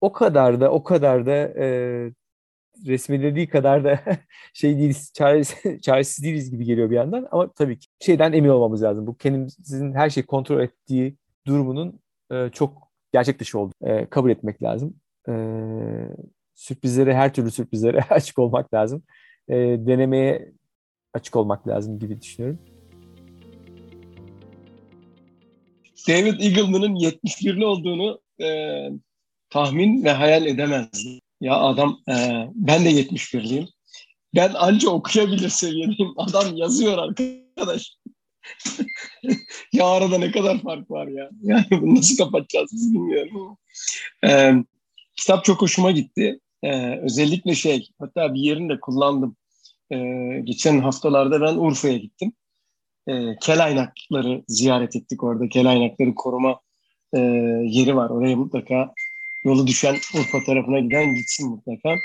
o 0.01 0.13
kadar 0.13 0.61
da 0.61 0.71
o 0.73 0.85
kadar 0.85 1.27
da 1.27 1.33
e, 1.35 1.67
resmedildiği 2.87 3.49
kadar 3.49 3.85
da 3.85 4.01
şey 4.55 4.79
değiliz, 4.79 5.13
çaresiz, 5.15 5.81
çaresiz 5.83 6.25
değiliz 6.25 6.51
gibi 6.51 6.65
geliyor 6.65 6.91
bir 6.91 6.97
yandan. 6.97 7.29
Ama 7.31 7.53
tabii 7.53 7.79
ki 7.79 7.87
şeyden 8.01 8.33
emin 8.33 8.49
olmamız 8.49 8.83
lazım. 8.83 9.07
Bu 9.07 9.17
kendimizin 9.17 9.95
her 9.95 10.11
şeyi 10.11 10.27
kontrol 10.27 10.61
ettiği 10.61 11.17
durumunun 11.47 12.01
e, 12.33 12.49
çok 12.53 12.93
gerçek 13.13 13.41
dışı 13.41 13.59
olduğunu 13.59 13.75
e, 13.83 14.07
kabul 14.11 14.31
etmek 14.31 14.63
lazım. 14.63 14.97
E, 15.29 15.33
sürprizlere, 16.55 17.15
her 17.15 17.35
türlü 17.35 17.51
sürprizlere 17.51 18.01
açık 18.11 18.39
olmak 18.39 18.75
lazım. 18.75 19.03
E, 19.49 19.57
denemeye 19.87 20.53
açık 21.15 21.37
olmak 21.37 21.69
lazım 21.69 21.99
gibi 21.99 22.21
düşünüyorum. 22.21 22.72
David 26.09 26.41
Eagleman'ın 26.41 26.95
71'li 26.95 27.67
olduğunu 27.67 28.21
e, 28.41 28.49
tahmin 29.51 30.05
ve 30.05 30.11
hayal 30.11 30.47
edemezdim. 30.47 31.21
Ya 31.41 31.57
adam 31.57 31.99
e, 32.09 32.47
ben 32.55 32.85
de 32.85 32.91
71'liyim. 32.91 33.69
Ben 34.35 34.53
anca 34.55 34.91
okuyabilir 34.91 35.49
seviyedeyim. 35.49 36.13
Adam 36.17 36.57
yazıyor 36.57 36.99
arkadaş. 36.99 37.97
ya 39.73 39.87
arada 39.87 40.19
ne 40.19 40.31
kadar 40.31 40.63
fark 40.63 40.91
var 40.91 41.07
ya. 41.07 41.31
Yani 41.43 41.67
bunu 41.71 41.95
nasıl 41.95 42.17
kapatacağız 42.17 42.95
bilmiyorum. 42.95 43.59
Ee, 44.25 44.53
kitap 45.17 45.45
çok 45.45 45.63
hoşuma 45.63 45.91
gitti. 45.91 46.41
Ee, 46.63 46.99
özellikle 46.99 47.55
şey, 47.55 47.89
hatta 47.99 48.35
bir 48.35 48.41
yerini 48.41 48.69
de 48.69 48.81
kullandım. 48.81 49.37
Ee, 49.93 50.41
geçen 50.45 50.81
haftalarda 50.81 51.41
ben 51.41 51.55
Urfa'ya 51.55 51.97
gittim. 51.97 52.33
Ee, 53.09 53.37
kel 53.41 53.65
aynakları 53.65 54.45
ziyaret 54.49 54.97
ettik 54.97 55.23
orada. 55.23 55.49
Kel 55.49 55.67
aynakları 55.71 56.15
koruma 56.15 56.61
e, 57.15 57.19
yeri 57.65 57.97
var. 57.97 58.11
Oraya 58.11 58.37
mutlaka 58.37 58.95
yolu 59.45 59.67
düşen 59.67 59.97
Urfa 60.15 60.45
tarafına 60.47 60.81
giden 60.81 61.15
gitsin 61.15 61.51
mutlaka. 61.51 61.97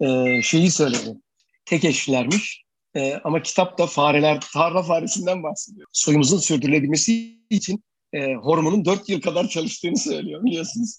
Ee, 0.00 0.42
şeyi 0.42 0.70
söyledi. 0.70 1.18
Tek 1.64 1.84
eşlermiş. 1.84 2.62
Ee, 2.96 3.14
ama 3.24 3.42
kitapta 3.42 3.86
fareler, 3.86 4.40
tarla 4.52 4.82
faresinden 4.82 5.42
bahsediyor. 5.42 5.86
Soyumuzun 5.92 6.38
sürdürülebilmesi 6.38 7.38
için 7.50 7.84
e, 8.12 8.34
hormonun 8.34 8.84
dört 8.84 9.08
yıl 9.08 9.20
kadar 9.20 9.48
çalıştığını 9.48 9.96
söylüyor 9.96 10.44
biliyorsunuz. 10.44 10.98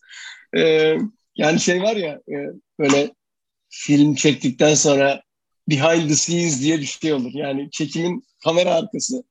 E, 0.57 0.93
yani 1.35 1.59
şey 1.59 1.81
var 1.81 1.95
ya 1.95 2.21
e, 2.29 2.35
böyle 2.79 3.13
film 3.69 4.15
çektikten 4.15 4.73
sonra 4.73 5.21
behind 5.69 6.09
the 6.09 6.15
scenes 6.15 6.61
diye 6.61 6.79
bir 6.79 6.85
şey 6.85 7.13
olur. 7.13 7.31
Yani 7.33 7.71
çekimin 7.71 8.23
kamera 8.43 8.73
arkası. 8.75 9.23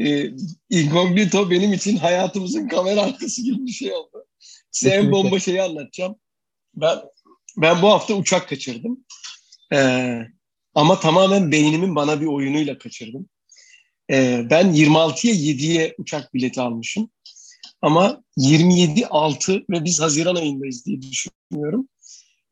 E, 0.00 0.30
incognito 0.70 1.50
benim 1.50 1.72
için 1.72 1.96
hayatımızın 1.96 2.68
kamera 2.68 3.02
arkası 3.02 3.42
gibi 3.42 3.66
bir 3.66 3.72
şey 3.72 3.92
oldu. 3.92 4.26
Size 4.70 4.94
en 4.94 5.12
bomba 5.12 5.38
şeyi 5.38 5.62
anlatacağım. 5.62 6.16
Ben 6.74 6.98
ben 7.56 7.82
bu 7.82 7.88
hafta 7.88 8.14
uçak 8.14 8.48
kaçırdım. 8.48 9.04
Ee, 9.72 10.20
ama 10.74 11.00
tamamen 11.00 11.52
beynimin 11.52 11.94
bana 11.94 12.20
bir 12.20 12.26
oyunuyla 12.26 12.78
kaçırdım. 12.78 13.28
Ee, 14.10 14.46
ben 14.50 14.74
26'ya 14.74 15.34
7'ye 15.34 15.94
uçak 15.98 16.34
bileti 16.34 16.60
almışım. 16.60 17.10
Ama 17.82 18.22
27 18.36 19.06
6 19.06 19.64
ve 19.70 19.84
biz 19.84 20.00
Haziran 20.00 20.34
ayındayız 20.34 20.86
diye 20.86 20.98
düşünüyorum. 21.02 21.88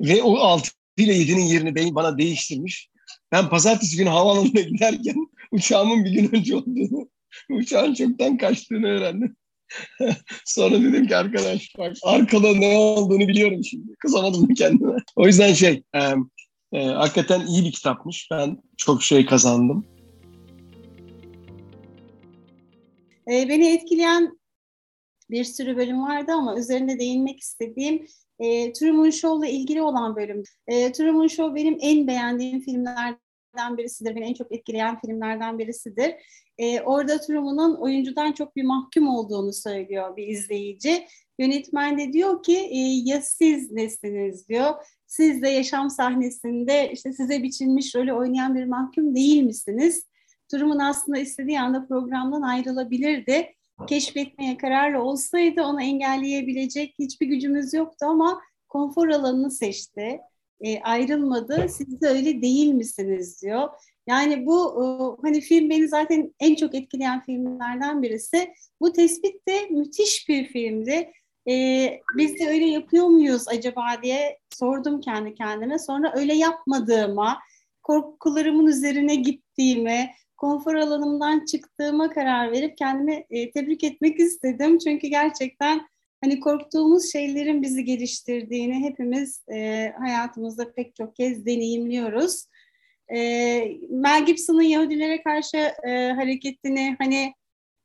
Ve 0.00 0.22
o 0.22 0.36
6 0.36 0.70
ile 0.96 1.16
7'nin 1.16 1.44
yerini 1.44 1.74
beyin 1.74 1.94
bana 1.94 2.18
değiştirmiş. 2.18 2.88
Ben 3.32 3.48
pazartesi 3.48 3.96
günü 3.96 4.08
havaalanına 4.08 4.60
giderken 4.60 5.16
uçağımın 5.52 6.04
bir 6.04 6.10
gün 6.10 6.34
önce 6.34 6.56
olduğunu, 6.56 7.08
uçağın 7.50 7.94
çoktan 7.94 8.36
kaçtığını 8.36 8.86
öğrendim. 8.86 9.36
Sonra 10.44 10.82
dedim 10.82 11.06
ki 11.06 11.16
arkadaş 11.16 11.74
bak 11.78 11.96
arkada 12.02 12.54
ne 12.54 12.78
olduğunu 12.78 13.28
biliyorum 13.28 13.64
şimdi. 13.64 13.94
Kızamadım 13.98 14.48
kendime. 14.54 14.96
O 15.16 15.26
yüzden 15.26 15.52
şey 15.52 15.82
e, 15.94 16.00
e, 16.72 16.84
hakikaten 16.84 17.46
iyi 17.46 17.64
bir 17.64 17.72
kitapmış. 17.72 18.28
Ben 18.30 18.62
çok 18.76 19.02
şey 19.02 19.26
kazandım. 19.26 19.86
E, 23.30 23.48
beni 23.48 23.68
etkileyen 23.68 24.38
bir 25.30 25.44
sürü 25.44 25.76
bölüm 25.76 26.02
vardı 26.02 26.32
ama 26.32 26.58
üzerinde 26.58 26.98
değinmek 26.98 27.40
istediğim 27.40 28.06
e, 28.38 28.72
Truman 28.72 29.10
Show'la 29.10 29.46
ilgili 29.46 29.82
olan 29.82 30.16
bölüm. 30.16 30.42
E, 30.66 30.92
Truman 30.92 31.26
Show 31.26 31.54
benim 31.54 31.78
en 31.80 32.06
beğendiğim 32.06 32.60
filmlerden 32.60 33.27
birisidir. 33.58 34.16
Beni 34.16 34.24
en 34.24 34.34
çok 34.34 34.52
etkileyen 34.52 35.00
filmlerden 35.00 35.58
birisidir. 35.58 36.14
E, 36.58 36.80
orada 36.80 37.20
Truman'ın 37.20 37.76
oyuncudan 37.76 38.32
çok 38.32 38.56
bir 38.56 38.62
mahkum 38.62 39.08
olduğunu 39.08 39.52
söylüyor 39.52 40.16
bir 40.16 40.28
izleyici. 40.28 41.06
Yönetmen 41.38 41.98
de 41.98 42.12
diyor 42.12 42.42
ki 42.42 42.56
e, 42.56 42.78
ya 43.04 43.22
siz 43.22 43.70
nesiniz 43.72 44.48
diyor. 44.48 44.74
Siz 45.06 45.42
de 45.42 45.48
yaşam 45.48 45.90
sahnesinde 45.90 46.90
işte 46.92 47.12
size 47.12 47.42
biçilmiş 47.42 47.94
rolü 47.94 48.12
oynayan 48.12 48.54
bir 48.54 48.64
mahkum 48.64 49.14
değil 49.14 49.42
misiniz? 49.42 50.04
Truman 50.48 50.78
aslında 50.78 51.18
istediği 51.18 51.60
anda 51.60 51.86
programdan 51.86 52.42
ayrılabilirdi 52.42 53.54
keşfetmeye 53.86 54.56
kararlı 54.56 55.02
olsaydı 55.02 55.62
onu 55.62 55.82
engelleyebilecek 55.82 56.94
hiçbir 56.98 57.26
gücümüz 57.26 57.74
yoktu 57.74 58.06
ama 58.06 58.40
konfor 58.68 59.08
alanını 59.08 59.50
seçti. 59.50 60.20
E, 60.60 60.80
ayrılmadı. 60.80 61.66
Siz 61.68 62.00
de 62.00 62.08
öyle 62.08 62.42
değil 62.42 62.72
misiniz 62.72 63.42
diyor. 63.42 63.68
Yani 64.06 64.46
bu 64.46 64.84
e, 64.84 64.86
hani 65.22 65.40
film 65.40 65.70
beni 65.70 65.88
zaten 65.88 66.34
en 66.40 66.54
çok 66.54 66.74
etkileyen 66.74 67.22
filmlerden 67.22 68.02
birisi. 68.02 68.54
Bu 68.80 68.92
tespit 68.92 69.48
de 69.48 69.66
müthiş 69.70 70.28
bir 70.28 70.46
filmdi. 70.46 71.12
E, 71.48 71.54
biz 72.16 72.38
de 72.40 72.48
öyle 72.48 72.64
yapıyor 72.64 73.06
muyuz 73.06 73.48
acaba 73.48 73.86
diye 74.02 74.38
sordum 74.54 75.00
kendi 75.00 75.34
kendime. 75.34 75.78
Sonra 75.78 76.12
öyle 76.16 76.34
yapmadığıma, 76.34 77.38
korkularımın 77.82 78.66
üzerine 78.66 79.14
gittiğime, 79.14 80.14
konfor 80.36 80.74
alanımdan 80.74 81.44
çıktığıma 81.44 82.10
karar 82.10 82.52
verip 82.52 82.78
kendimi 82.78 83.26
e, 83.30 83.50
tebrik 83.50 83.84
etmek 83.84 84.20
istedim. 84.20 84.78
Çünkü 84.78 85.06
gerçekten 85.06 85.80
hani 86.20 86.40
korktuğumuz 86.40 87.12
şeylerin 87.12 87.62
bizi 87.62 87.84
geliştirdiğini 87.84 88.74
hepimiz 88.88 89.42
e, 89.52 89.92
hayatımızda 89.98 90.72
pek 90.72 90.94
çok 90.94 91.16
kez 91.16 91.46
deneyimliyoruz. 91.46 92.44
E, 93.14 93.18
Mel 93.90 94.26
Gibson'ın 94.26 94.62
Yahudilere 94.62 95.22
karşı 95.22 95.56
e, 95.88 96.12
hareketini 96.12 96.96
hani 96.98 97.34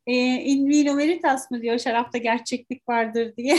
e, 0.07 0.15
in 0.41 0.69
vino 0.69 0.97
veritas 0.97 1.51
mı 1.51 1.61
diyor 1.61 1.79
şarapta 1.79 2.17
gerçeklik 2.17 2.89
vardır 2.89 3.33
diye. 3.37 3.57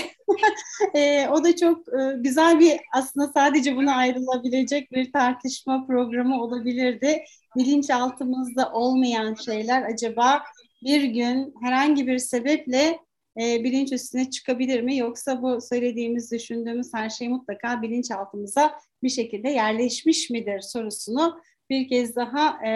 e, 0.95 1.29
o 1.29 1.45
da 1.45 1.57
çok 1.57 1.89
e, 1.89 2.17
güzel 2.17 2.61
bir 2.61 2.81
aslında 2.93 3.33
sadece 3.35 3.77
buna 3.77 3.95
ayrılabilecek 3.95 4.93
bir 4.93 5.13
tartışma 5.13 5.87
programı 5.87 6.43
olabilirdi. 6.43 7.25
Bilinçaltımızda 7.57 8.73
olmayan 8.73 9.35
şeyler 9.35 9.83
acaba 9.83 10.43
bir 10.85 11.03
gün 11.03 11.55
herhangi 11.63 12.07
bir 12.07 12.19
sebeple 12.19 12.99
e, 13.40 13.64
bilinç 13.64 13.92
üstüne 13.92 14.31
çıkabilir 14.31 14.83
mi? 14.83 14.97
Yoksa 14.97 15.42
bu 15.42 15.61
söylediğimiz, 15.61 16.33
düşündüğümüz 16.33 16.94
her 16.94 17.11
şey 17.11 17.29
mutlaka 17.29 17.83
bilinçaltımıza 17.83 18.79
bir 19.03 19.09
şekilde 19.09 19.51
yerleşmiş 19.51 20.31
midir 20.31 20.61
sorusunu 20.61 21.40
bir 21.70 21.88
kez 21.88 22.16
daha 22.16 22.66
e, 22.66 22.73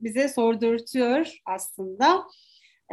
bize 0.00 0.28
sordurtuyor 0.28 1.38
aslında. 1.46 2.24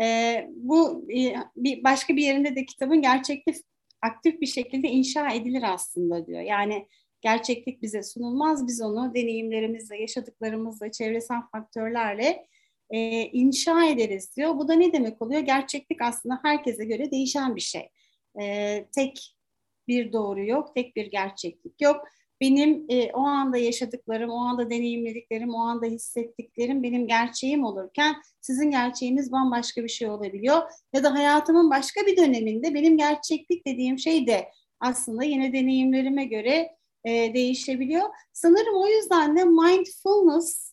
E, 0.02 0.48
bu 0.56 1.08
e, 1.12 1.36
bir 1.56 1.84
başka 1.84 2.16
bir 2.16 2.24
yerinde 2.24 2.56
de 2.56 2.66
kitabın 2.66 3.02
gerçeklik 3.02 3.56
aktif 4.02 4.42
bir 4.42 4.48
şekilde 4.48 4.88
inşa 4.88 5.30
edilir 5.30 5.64
aslında 5.74 6.28
diyor. 6.28 6.42
Yani 6.42 6.88
gerçeklik 7.22 7.82
bize 7.82 8.04
sunulmaz. 8.04 8.68
Biz 8.68 8.82
onu 8.82 9.14
deneyimlerimizle, 9.16 10.02
yaşadıklarımızla, 10.02 10.92
çevresel 10.92 11.42
faktörlerle 11.52 12.48
e, 12.94 13.00
inşa 13.26 13.86
ederiz 13.86 14.36
diyor. 14.36 14.58
Bu 14.58 14.68
da 14.68 14.74
ne 14.74 14.94
demek 14.94 15.22
oluyor? 15.22 15.42
Gerçeklik 15.42 16.02
aslında 16.02 16.40
herkese 16.44 16.86
göre 16.86 17.12
değişen 17.12 17.56
bir 17.56 17.62
şey. 17.62 17.90
E, 18.42 18.86
tek 18.96 19.36
bir 19.88 20.14
doğru 20.14 20.46
yok, 20.46 20.76
tek 20.76 20.96
bir 20.96 21.06
gerçeklik 21.12 21.82
yok 21.82 22.06
benim 22.44 22.86
e, 22.90 23.12
o 23.12 23.20
anda 23.20 23.58
yaşadıklarım, 23.58 24.30
o 24.30 24.38
anda 24.38 24.70
deneyimlediklerim, 24.70 25.50
o 25.50 25.58
anda 25.58 25.86
hissettiklerim 25.86 26.84
benim 26.84 27.08
gerçeğim 27.08 27.64
olurken 27.64 28.16
sizin 28.42 28.72
gerçeğiniz 28.72 29.32
bambaşka 29.32 29.84
bir 29.84 29.90
şey 29.90 30.10
olabiliyor. 30.10 30.62
Ya 30.94 31.04
da 31.04 31.14
hayatımın 31.14 31.70
başka 31.70 32.02
bir 32.06 32.18
döneminde 32.18 32.74
benim 32.74 32.98
gerçeklik 32.98 33.68
dediğim 33.68 34.00
şey 34.00 34.28
de 34.28 34.50
aslında 34.80 35.24
yine 35.24 35.54
deneyimlerime 35.54 36.26
göre 36.26 36.76
e, 37.06 37.34
değişebiliyor. 37.34 38.10
Sanırım 38.34 38.76
o 38.76 38.88
yüzden 38.88 39.38
de 39.38 39.44
mindfulness 39.44 40.73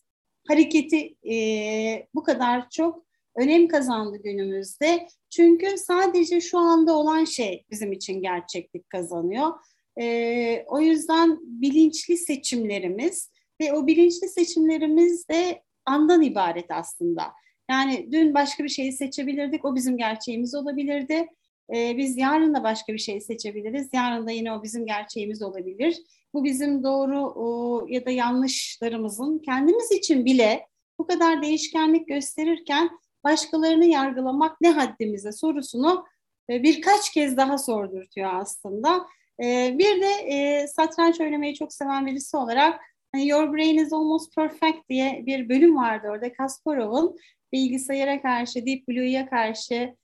hareketi 0.51 1.15
e, 1.31 2.07
bu 2.15 2.23
kadar 2.23 2.69
çok 2.69 3.05
önem 3.35 3.67
kazandı 3.67 4.17
günümüzde. 4.23 5.07
Çünkü 5.29 5.77
sadece 5.77 6.41
şu 6.41 6.57
anda 6.57 6.97
olan 6.97 7.25
şey 7.25 7.65
bizim 7.71 7.91
için 7.91 8.21
gerçeklik 8.21 8.89
kazanıyor. 8.89 9.51
E, 9.99 10.65
o 10.67 10.79
yüzden 10.79 11.39
bilinçli 11.41 12.17
seçimlerimiz 12.17 13.31
ve 13.61 13.73
o 13.73 13.87
bilinçli 13.87 14.29
seçimlerimiz 14.29 15.29
de 15.29 15.61
andan 15.85 16.21
ibaret 16.21 16.71
aslında. 16.71 17.23
Yani 17.71 18.11
dün 18.11 18.33
başka 18.33 18.63
bir 18.63 18.69
şeyi 18.69 18.91
seçebilirdik, 18.91 19.65
o 19.65 19.75
bizim 19.75 19.97
gerçeğimiz 19.97 20.55
olabilirdi. 20.55 21.27
Ee, 21.73 21.97
biz 21.97 22.17
yarın 22.17 22.53
da 22.53 22.63
başka 22.63 22.93
bir 22.93 22.97
şey 22.97 23.21
seçebiliriz, 23.21 23.89
yarın 23.93 24.27
da 24.27 24.31
yine 24.31 24.53
o 24.53 24.63
bizim 24.63 24.85
gerçeğimiz 24.85 25.41
olabilir. 25.41 25.97
Bu 26.33 26.43
bizim 26.43 26.83
doğru 26.83 27.85
ya 27.89 28.05
da 28.05 28.11
yanlışlarımızın 28.11 29.39
kendimiz 29.39 29.91
için 29.91 30.25
bile 30.25 30.67
bu 30.99 31.07
kadar 31.07 31.41
değişkenlik 31.41 32.07
gösterirken 32.07 32.89
başkalarını 33.23 33.85
yargılamak 33.85 34.61
ne 34.61 34.71
haddimize 34.71 35.31
sorusunu 35.31 36.05
e, 36.49 36.63
birkaç 36.63 37.11
kez 37.13 37.37
daha 37.37 37.57
sordurtuyor 37.57 38.33
aslında. 38.33 39.05
E, 39.43 39.75
bir 39.77 40.01
de 40.01 40.07
e, 40.07 40.67
satranç 40.67 41.21
oynamayı 41.21 41.53
çok 41.53 41.73
seven 41.73 42.05
birisi 42.05 42.37
olarak 42.37 42.81
hani 43.11 43.27
Your 43.27 43.53
Brain 43.53 43.77
is 43.77 43.93
Almost 43.93 44.35
Perfect 44.35 44.89
diye 44.89 45.23
bir 45.25 45.49
bölüm 45.49 45.75
vardı 45.75 46.07
orada 46.11 46.33
Kasparov'un 46.33 47.17
bilgisayara 47.51 48.21
karşı, 48.21 48.65
Deep 48.65 48.87
Blue'ya 48.87 49.29
karşı 49.29 49.95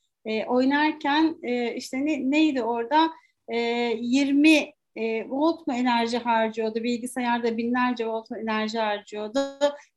oynarken 0.47 1.35
işte 1.75 2.05
ne, 2.05 2.31
neydi 2.31 2.63
orada 2.63 3.09
e, 3.47 3.57
20 3.99 4.73
e, 4.97 5.29
volt 5.29 5.67
mu 5.67 5.73
enerji 5.73 6.17
harcıyordu, 6.17 6.83
bilgisayarda 6.83 7.57
binlerce 7.57 8.07
volt 8.07 8.31
mu 8.31 8.37
enerji 8.37 8.79
harcıyordu. 8.79 9.39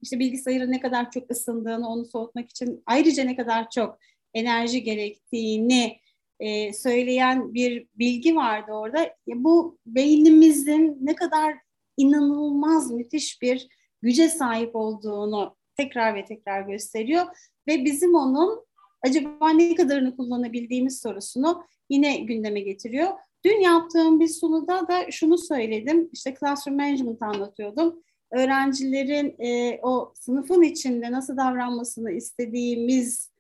İşte 0.03 0.19
bilgisayarın 0.19 0.73
ne 0.73 0.81
kadar 0.81 1.11
çok 1.11 1.31
ısındığını, 1.31 1.89
onu 1.89 2.05
soğutmak 2.05 2.51
için 2.51 2.83
ayrıca 2.87 3.25
ne 3.25 3.37
kadar 3.37 3.71
çok 3.71 3.99
enerji 4.35 4.83
gerektiğini 4.83 6.01
e, 6.41 6.73
söyleyen 6.73 7.55
bir 7.55 7.87
bilgi 7.95 8.37
vardı 8.37 8.73
orada. 8.73 9.15
Bu 9.27 9.79
beynimizin 9.87 10.99
ne 11.01 11.15
kadar 11.15 11.55
inanılmaz 11.97 12.91
müthiş 12.91 13.43
bir 13.43 13.69
güce 14.03 14.29
sahip 14.29 14.77
olduğunu 14.77 15.57
tekrar 15.77 16.15
ve 16.15 16.25
tekrar 16.25 16.63
gösteriyor 16.63 17.27
ve 17.69 17.85
bizim 17.85 18.15
onun 18.15 18.67
acaba 19.03 19.51
ne 19.51 19.75
kadarını 19.75 20.17
kullanabildiğimiz 20.17 21.01
sorusunu 21.01 21.65
yine 21.91 22.17
gündeme 22.17 22.61
getiriyor. 22.61 23.09
Dün 23.45 23.61
yaptığım 23.61 24.21
bir 24.21 24.29
sunuda 24.29 24.89
da 24.89 25.11
şunu 25.11 25.39
söyledim. 25.39 26.09
İşte 26.13 26.35
classroom 26.41 26.77
management 26.77 27.23
anlatıyordum. 27.23 28.03
Öğrencilerin 28.33 29.35
e, 29.39 29.81
o 29.83 30.13
sınıfın 30.15 30.63
içinde 30.63 31.13
nasıl 31.13 31.37
davranmasını 31.37 32.13
istediğimiz 32.13 33.31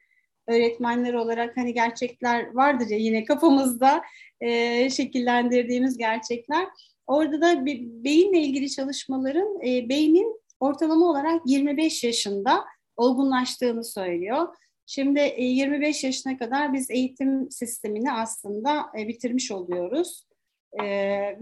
öğretmenler 0.47 1.15
olarak 1.15 1.57
hani 1.57 1.75
gerçekler 1.75 2.55
vardır 2.55 2.87
ya 2.87 2.99
yine 2.99 3.25
kafamızda 3.25 4.03
e, 4.41 4.91
şekillendirdiğimiz 4.91 5.99
gerçekler. 5.99 6.67
Orada 7.07 7.41
da 7.41 7.67
bir 7.67 7.81
beyinle 7.83 8.41
ilgili 8.41 8.71
çalışmaların 8.71 9.61
e, 9.67 9.89
beynin 9.89 10.41
ortalama 10.61 11.07
olarak 11.07 11.43
25 11.47 12.05
yaşında 12.05 12.65
olgunlaştığını 12.97 13.85
söylüyor. 13.85 14.49
Şimdi 14.93 15.35
25 15.39 16.05
e, 16.05 16.07
yaşına 16.07 16.39
kadar 16.39 16.73
biz 16.73 16.91
eğitim 16.91 17.51
sistemini 17.51 18.13
aslında 18.13 18.87
e, 18.99 19.09
bitirmiş 19.09 19.53
oluyoruz. 19.53 20.27
E, 20.73 20.85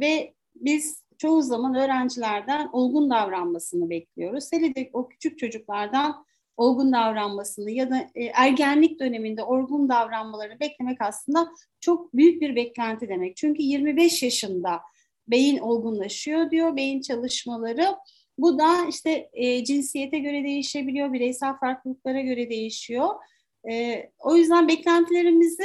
ve 0.01 0.35
biz 0.55 1.05
çoğu 1.19 1.43
zaman 1.43 1.75
öğrencilerden 1.75 2.69
olgun 2.73 3.11
davranmasını 3.11 3.91
bekliyoruz. 3.91 4.53
Hele 4.53 4.75
de 4.75 4.91
o 4.93 5.09
küçük 5.09 5.39
çocuklardan 5.39 6.25
olgun 6.57 6.93
davranmasını 6.93 7.71
ya 7.71 7.91
da 7.91 8.11
ergenlik 8.15 9.01
döneminde 9.01 9.43
olgun 9.43 9.89
davranmalarını 9.89 10.61
beklemek 10.61 11.01
aslında 11.01 11.49
çok 11.81 12.15
büyük 12.15 12.43
bir 12.43 12.57
beklenti 12.57 13.09
demek. 13.09 13.37
Çünkü 13.37 13.63
25 13.63 14.23
yaşında 14.23 14.81
beyin 15.29 15.59
olgunlaşıyor 15.59 16.51
diyor, 16.51 16.77
beyin 16.77 17.01
çalışmaları. 17.01 17.87
Bu 18.39 18.59
da 18.59 18.87
işte 18.89 19.31
e, 19.33 19.65
cinsiyete 19.65 20.19
göre 20.19 20.45
değişebiliyor, 20.45 21.13
bireysel 21.13 21.57
farklılıklara 21.57 22.21
göre 22.21 22.51
değişiyor. 22.51 23.09
E, 23.71 24.03
o 24.19 24.37
yüzden 24.37 24.69
beklentilerimizi 24.69 25.65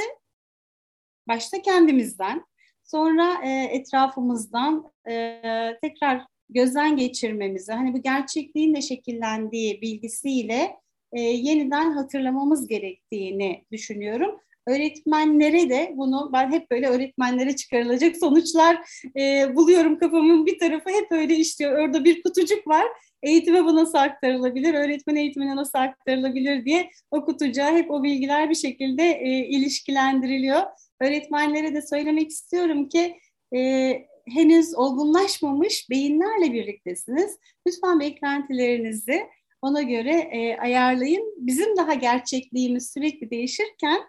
başta 1.28 1.62
kendimizden, 1.62 2.46
sonra 2.84 3.46
e, 3.46 3.50
etrafımızdan 3.64 4.92
e, 5.10 5.42
tekrar 5.82 6.26
gözden 6.50 6.98
geçirmemizi, 6.98 7.72
hani 7.72 7.94
bu 7.94 8.02
gerçekliğin 8.02 8.76
de 8.76 8.82
şekillendiği 8.82 9.82
bilgisiyle 9.82 10.76
e, 11.14 11.22
yeniden 11.22 11.92
hatırlamamız 11.92 12.68
gerektiğini 12.68 13.66
düşünüyorum. 13.72 14.40
Öğretmenlere 14.67 15.69
de 15.69 15.93
bunu 15.95 16.30
ben 16.34 16.52
hep 16.52 16.71
böyle 16.71 16.88
öğretmenlere 16.88 17.56
çıkarılacak 17.56 18.17
sonuçlar 18.17 18.78
e, 19.19 19.56
buluyorum 19.56 19.99
kafamın 19.99 20.45
bir 20.45 20.60
tarafı 20.60 20.89
hep 20.89 21.12
öyle 21.12 21.36
işliyor. 21.36 21.80
Orada 21.80 22.06
bir 22.06 22.23
kutucuk 22.23 22.67
var 22.67 22.86
eğitime 23.23 23.65
bu 23.65 23.76
nasıl 23.76 23.97
aktarılabilir, 23.97 24.73
öğretmen 24.73 25.15
eğitimine 25.15 25.56
nasıl 25.56 25.80
aktarılabilir 25.80 26.65
diye 26.65 26.89
o 27.12 27.26
kutucuğa 27.26 27.71
hep 27.71 27.91
o 27.91 28.04
bilgiler 28.04 28.49
bir 28.49 28.56
şekilde 28.56 29.04
e, 29.04 29.30
ilişkilendiriliyor. 29.47 30.62
Öğretmenlere 31.02 31.76
de 31.76 31.82
söylemek 31.82 32.30
istiyorum 32.30 32.89
ki 32.89 33.19
e, 33.56 33.91
henüz 34.28 34.76
olgunlaşmamış 34.76 35.89
beyinlerle 35.89 36.54
birliktesiniz. 36.54 37.38
Lütfen 37.67 37.99
beklentilerinizi 37.99 39.23
ona 39.62 39.82
göre 39.82 40.12
e, 40.12 40.58
ayarlayın. 40.58 41.34
Bizim 41.38 41.78
daha 41.78 41.93
gerçekliğimiz 41.93 42.93
sürekli 42.93 43.32
değişirken 43.32 43.99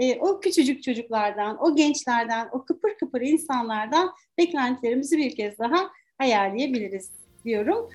e, 0.00 0.18
o 0.20 0.40
küçücük 0.40 0.82
çocuklardan, 0.82 1.64
o 1.64 1.76
gençlerden, 1.76 2.48
o 2.52 2.64
kıpır 2.64 2.90
kıpır 3.00 3.20
insanlardan 3.20 4.10
beklentilerimizi 4.38 5.18
bir 5.18 5.36
kez 5.36 5.58
daha 5.58 5.90
ayarlayabiliriz 6.18 7.12
diyorum. 7.44 7.90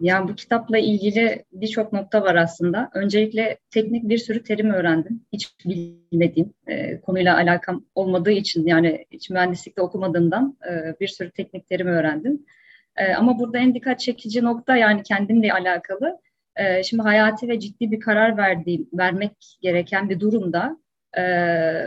Yani 0.00 0.28
bu 0.28 0.34
kitapla 0.34 0.78
ilgili 0.78 1.44
birçok 1.52 1.92
nokta 1.92 2.22
var 2.22 2.34
aslında. 2.34 2.90
Öncelikle 2.94 3.58
teknik 3.70 4.08
bir 4.08 4.18
sürü 4.18 4.42
terim 4.42 4.70
öğrendim. 4.70 5.20
Hiç 5.32 5.54
bilmediğim, 5.64 6.54
e, 6.66 7.00
konuyla 7.00 7.36
alakam 7.36 7.84
olmadığı 7.94 8.30
için 8.30 8.66
yani 8.66 9.04
hiç 9.10 9.30
mühendislikte 9.30 9.82
okumadığımdan 9.82 10.58
e, 10.70 11.00
bir 11.00 11.08
sürü 11.08 11.30
teknik 11.30 11.68
terim 11.68 11.86
öğrendim. 11.86 12.46
E, 12.96 13.14
ama 13.14 13.38
burada 13.38 13.58
en 13.58 13.74
dikkat 13.74 14.00
çekici 14.00 14.44
nokta 14.44 14.76
yani 14.76 15.02
kendimle 15.02 15.52
alakalı. 15.52 16.18
E, 16.56 16.82
şimdi 16.82 17.02
hayati 17.02 17.48
ve 17.48 17.60
ciddi 17.60 17.90
bir 17.90 18.00
karar 18.00 18.36
verdiğim, 18.36 18.88
vermek 18.92 19.58
gereken 19.62 20.10
bir 20.10 20.20
durumda 20.20 20.78
e, 21.18 21.22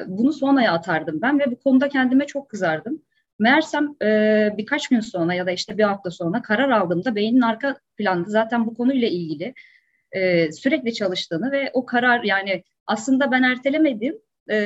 bunu 0.07 0.33
sonraya 0.33 0.73
atardım 0.73 1.21
ben 1.21 1.39
ve 1.39 1.51
bu 1.51 1.59
konuda 1.59 1.89
kendime 1.89 2.25
çok 2.25 2.49
kızardım. 2.49 3.01
Meğersem 3.39 3.95
e, 4.01 4.49
birkaç 4.57 4.87
gün 4.87 4.99
sonra 4.99 5.33
ya 5.33 5.47
da 5.47 5.51
işte 5.51 5.77
bir 5.77 5.83
hafta 5.83 6.11
sonra 6.11 6.41
karar 6.41 6.69
aldığımda 6.69 7.15
beynin 7.15 7.41
arka 7.41 7.75
planda 7.97 8.29
zaten 8.29 8.67
bu 8.67 8.73
konuyla 8.73 9.07
ilgili 9.07 9.53
e, 10.11 10.51
sürekli 10.51 10.93
çalıştığını 10.93 11.51
ve 11.51 11.69
o 11.73 11.85
karar 11.85 12.23
yani 12.23 12.63
aslında 12.85 13.31
ben 13.31 13.43
ertelemedim. 13.43 14.15
E, 14.51 14.59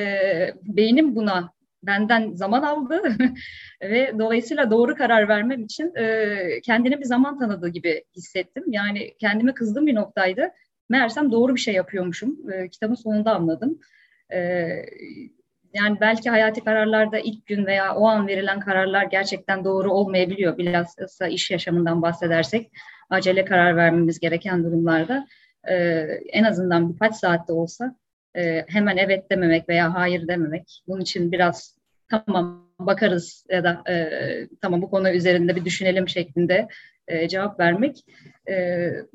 beynim 0.64 1.16
buna 1.16 1.54
benden 1.84 2.34
zaman 2.34 2.64
aldı 2.64 3.02
ve 3.82 4.14
dolayısıyla 4.20 4.72
doğru 4.72 4.96
karar 4.96 5.28
vermem 5.28 5.62
için 5.62 5.96
e, 5.96 6.62
kendine 6.62 7.00
bir 7.00 7.06
zaman 7.06 7.40
tanıdığı 7.40 7.70
gibi 7.70 8.04
hissettim. 8.16 8.64
Yani 8.68 9.14
kendime 9.20 9.54
kızdığım 9.54 9.88
bir 9.88 9.96
noktaydı. 9.96 10.50
Meğersem 10.90 11.32
doğru 11.32 11.56
bir 11.56 11.60
şey 11.60 11.74
yapıyormuşum. 11.74 12.52
E, 12.52 12.70
kitabın 12.70 12.96
sonunda 12.96 13.36
anladım. 13.36 13.80
E, 14.34 14.40
yani 15.74 15.98
belki 16.02 16.30
hayati 16.30 16.64
kararlarda 16.64 17.20
ilk 17.20 17.46
gün 17.46 17.66
veya 17.66 17.96
o 17.96 18.08
an 18.08 18.28
verilen 18.28 18.60
kararlar 18.60 19.04
gerçekten 19.04 19.66
doğru 19.66 19.92
olmayabiliyor. 19.92 20.58
Bilhassa 20.58 21.28
iş 21.28 21.52
yaşamından 21.52 22.02
bahsedersek 22.02 22.72
acele 23.10 23.46
karar 23.46 23.76
vermemiz 23.76 24.20
gereken 24.20 24.64
durumlarda 24.64 25.28
e, 25.68 25.76
en 26.32 26.44
azından 26.44 26.94
birkaç 26.94 27.16
saatte 27.16 27.54
olsa 27.54 27.96
e, 28.36 28.66
hemen 28.68 28.98
evet 28.98 29.30
dememek 29.32 29.70
veya 29.70 29.94
hayır 29.94 30.28
dememek. 30.28 30.84
Bunun 30.88 31.02
için 31.02 31.32
biraz 31.32 31.78
tamam 32.10 32.70
bakarız 32.80 33.46
ya 33.50 33.64
da 33.64 33.84
e, 33.92 34.08
tamam 34.62 34.82
bu 34.82 34.90
konu 34.90 35.10
üzerinde 35.10 35.56
bir 35.56 35.66
düşünelim 35.66 36.10
şeklinde 36.10 36.68
e, 37.08 37.28
cevap 37.28 37.60
vermek. 37.60 38.06
E, 38.50 38.56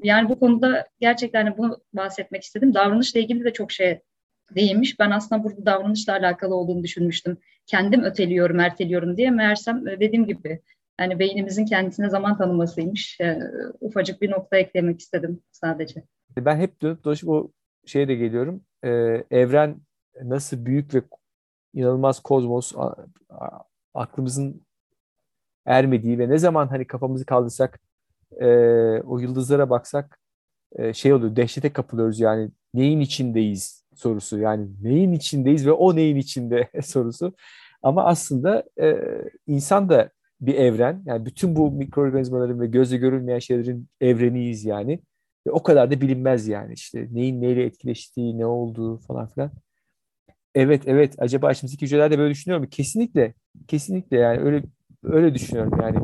yani 0.02 0.28
bu 0.28 0.38
konuda 0.38 0.87
gerçekten 1.00 1.57
bunu 1.59 1.78
bahsetmek 1.92 2.42
istedim. 2.42 2.74
Davranışla 2.74 3.20
ilgili 3.20 3.44
de 3.44 3.52
çok 3.52 3.72
şey 3.72 4.00
değilmiş. 4.54 4.98
Ben 5.00 5.11
aslında 5.11 5.44
burada 5.44 5.66
davranışla 5.66 6.12
alakalı 6.12 6.54
olduğunu 6.54 6.83
düşünmüştüm. 6.83 7.38
Kendim 7.66 8.02
öteliyorum, 8.02 8.61
erteliyorum 8.61 9.16
diye. 9.16 9.31
Meğersem 9.31 9.88
e, 9.88 10.00
dediğim 10.00 10.26
gibi 10.26 10.61
yani 11.00 11.18
beynimizin 11.18 11.64
kendisine 11.64 12.11
zaman 12.11 12.38
tanımasıymış. 12.38 13.20
E, 13.20 13.38
ufacık 13.81 14.22
bir 14.22 14.31
nokta 14.31 14.57
eklemek 14.57 15.00
istedim 15.00 15.42
sadece. 15.52 16.02
Ben 16.37 16.57
hep 16.57 16.81
dolaşıp 16.83 17.28
o 17.28 17.50
şeye 17.87 18.09
de 18.09 18.14
geliyorum. 18.14 18.64
Ee, 18.85 19.25
evren 19.31 19.81
nasıl 20.23 20.67
büyük 20.67 20.95
ve 20.95 21.03
inanılmaz 21.75 22.21
kozmos 22.21 22.73
aklımızın 23.95 24.62
ermediği 25.67 26.19
ve 26.19 26.29
ne 26.29 26.38
zaman 26.38 26.69
hani 26.69 26.87
kafamızı 26.87 27.27
kaldırsak 27.27 27.81
e, 28.41 28.47
o 29.01 29.19
yıldızlara 29.19 29.71
baksak 29.71 30.19
e, 30.77 30.93
şey 30.93 31.12
oluyor 31.12 31.37
dehşete 31.37 31.73
kapılıyoruz 31.73 32.21
yani 32.21 32.51
neyin 32.75 33.01
içindeyiz 33.01 33.85
sorusu. 33.95 34.38
Yani 34.38 34.69
neyin 34.83 35.12
içindeyiz 35.12 35.67
ve 35.67 35.73
o 35.73 35.97
neyin 35.97 36.17
içinde 36.17 36.69
sorusu. 36.83 37.35
Ama 37.83 38.05
aslında 38.05 38.64
e, 38.81 38.97
insan 39.47 39.88
da 39.88 40.11
bir 40.41 40.55
evren. 40.55 41.03
Yani 41.07 41.27
bütün 41.27 41.57
bu 41.57 41.71
mikroorganizmaların 41.71 42.61
ve 42.61 42.67
gözle 42.67 42.97
görülmeyen 42.97 43.38
şeylerin 43.38 43.88
evreniyiz 44.01 44.64
yani. 44.64 45.01
Ve 45.46 45.51
o 45.51 45.62
kadar 45.62 45.90
da 45.90 46.01
bilinmez 46.01 46.48
yani 46.48 46.72
işte 46.74 47.09
neyin 47.11 47.42
neyle 47.42 47.64
etkileştiği, 47.64 48.38
ne 48.38 48.46
olduğu 48.46 48.98
falan 48.98 49.27
filan. 49.27 49.51
Evet, 50.55 50.83
evet. 50.87 51.14
Acaba 51.18 51.53
içimizdeki 51.53 51.87
hücreler 51.87 52.11
de 52.11 52.18
böyle 52.18 52.31
düşünüyor 52.31 52.61
mu? 52.61 52.68
Kesinlikle. 52.70 53.35
Kesinlikle 53.68 54.16
yani 54.16 54.40
öyle 54.40 54.62
öyle 55.05 55.35
düşünüyorum 55.35 55.81
yani. 55.83 55.98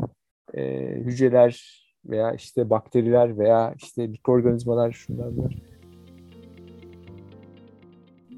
E, 0.53 0.93
hücreler 0.95 1.81
veya 2.05 2.33
işte 2.33 2.69
bakteriler 2.69 3.37
veya 3.37 3.73
işte 3.77 4.07
mikroorganizmalar 4.07 4.91
şunlar 4.91 5.37
bunlar 5.37 5.53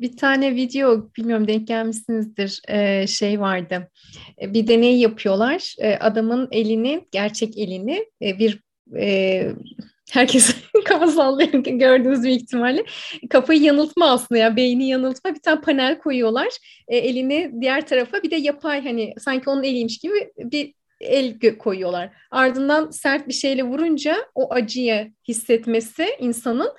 bir 0.01 0.17
tane 0.17 0.55
video 0.55 1.09
bilmiyorum 1.17 1.47
denk 1.47 1.67
gelmişsinizdir 1.67 2.61
e, 2.67 3.07
şey 3.07 3.39
vardı. 3.39 3.91
E, 4.41 4.53
bir 4.53 4.67
deney 4.67 4.99
yapıyorlar. 4.99 5.75
Adamın 5.99 6.47
elini 6.51 7.07
gerçek 7.11 7.57
elini 7.57 8.05
e, 8.21 8.39
bir 8.39 8.59
e, 8.97 9.43
herkes 10.11 10.55
kafa 10.99 11.11
sallıyor 11.11 11.53
gördüğünüz 11.53 12.23
bir 12.23 12.29
ihtimalle. 12.29 12.85
Kafayı 13.29 13.61
yanıltma 13.61 14.11
aslında 14.11 14.39
ya 14.39 14.55
beyni 14.55 14.89
yanıltma 14.89 15.35
bir 15.35 15.41
tane 15.41 15.61
panel 15.61 15.99
koyuyorlar. 15.99 16.47
E, 16.87 16.97
elini 16.97 17.51
diğer 17.61 17.87
tarafa 17.87 18.23
bir 18.23 18.31
de 18.31 18.35
yapay 18.35 18.83
hani 18.83 19.13
sanki 19.19 19.49
onun 19.49 19.63
eliymiş 19.63 19.97
gibi 19.97 20.31
bir 20.37 20.73
el 21.01 21.57
koyuyorlar. 21.57 22.09
Ardından 22.31 22.91
sert 22.91 23.27
bir 23.27 23.33
şeyle 23.33 23.63
vurunca 23.63 24.17
o 24.35 24.53
acıyı 24.53 25.11
hissetmesi 25.27 26.07
insanın 26.19 26.69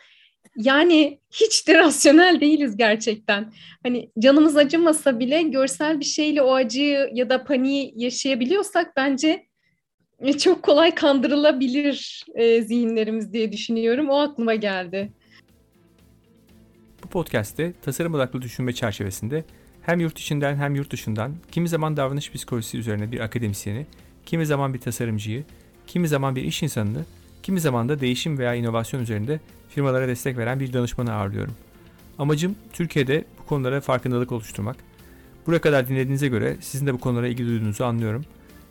yani 0.57 1.20
hiç 1.31 1.68
de 1.68 1.78
rasyonel 1.78 2.40
değiliz 2.40 2.76
gerçekten. 2.76 3.52
Hani 3.83 4.11
canımız 4.18 4.57
acımasa 4.57 5.20
bile 5.20 5.42
görsel 5.42 6.00
bir 6.00 6.04
şeyle 6.04 6.42
o 6.42 6.54
acıyı 6.54 7.11
ya 7.12 7.31
da 7.31 7.44
paniği 7.44 7.92
yaşayabiliyorsak 7.96 8.96
bence 8.96 9.47
çok 10.38 10.62
kolay 10.62 10.94
kandırılabilir 10.94 12.26
e, 12.35 12.62
zihinlerimiz 12.62 13.33
diye 13.33 13.52
düşünüyorum. 13.52 14.09
O 14.09 14.18
aklıma 14.18 14.54
geldi. 14.54 15.12
Bu 17.04 17.09
podcast'te 17.09 17.72
tasarım 17.83 18.14
odaklı 18.14 18.42
düşünme 18.42 18.72
çerçevesinde 18.72 19.44
hem 19.83 20.00
yurt 20.00 20.18
içinden 20.18 20.57
hem 20.57 20.74
yurt 20.74 20.90
dışından 20.90 21.33
kimi 21.52 21.68
zaman 21.68 21.96
davranış 21.96 22.33
psikolojisi 22.33 22.78
üzerine 22.78 23.12
bir 23.12 23.20
akademisyeni, 23.20 23.87
kimi 24.26 24.46
zaman 24.46 24.74
bir 24.74 24.78
tasarımcıyı, 24.78 25.44
kimi 25.87 26.09
zaman 26.09 26.37
bir 26.37 26.42
iş 26.42 26.62
insanını, 26.62 27.04
kimi 27.42 27.61
zaman 27.61 27.88
da 27.88 28.00
değişim 28.00 28.38
veya 28.38 28.54
inovasyon 28.54 29.00
üzerinde 29.00 29.40
firmalara 29.68 30.09
destek 30.09 30.38
veren 30.38 30.61
bir 30.61 30.72
danışmanı 30.72 31.12
ağırlıyorum. 31.12 31.54
Amacım 32.18 32.57
Türkiye'de 32.72 33.24
bu 33.38 33.46
konulara 33.46 33.81
farkındalık 33.81 34.33
oluşturmak. 34.33 34.76
Buraya 35.46 35.61
kadar 35.61 35.88
dinlediğinize 35.88 36.28
göre 36.28 36.57
sizin 36.61 36.87
de 36.87 36.94
bu 36.94 36.98
konulara 36.98 37.28
ilgi 37.28 37.46
duyduğunuzu 37.46 37.85
anlıyorum. 37.85 38.24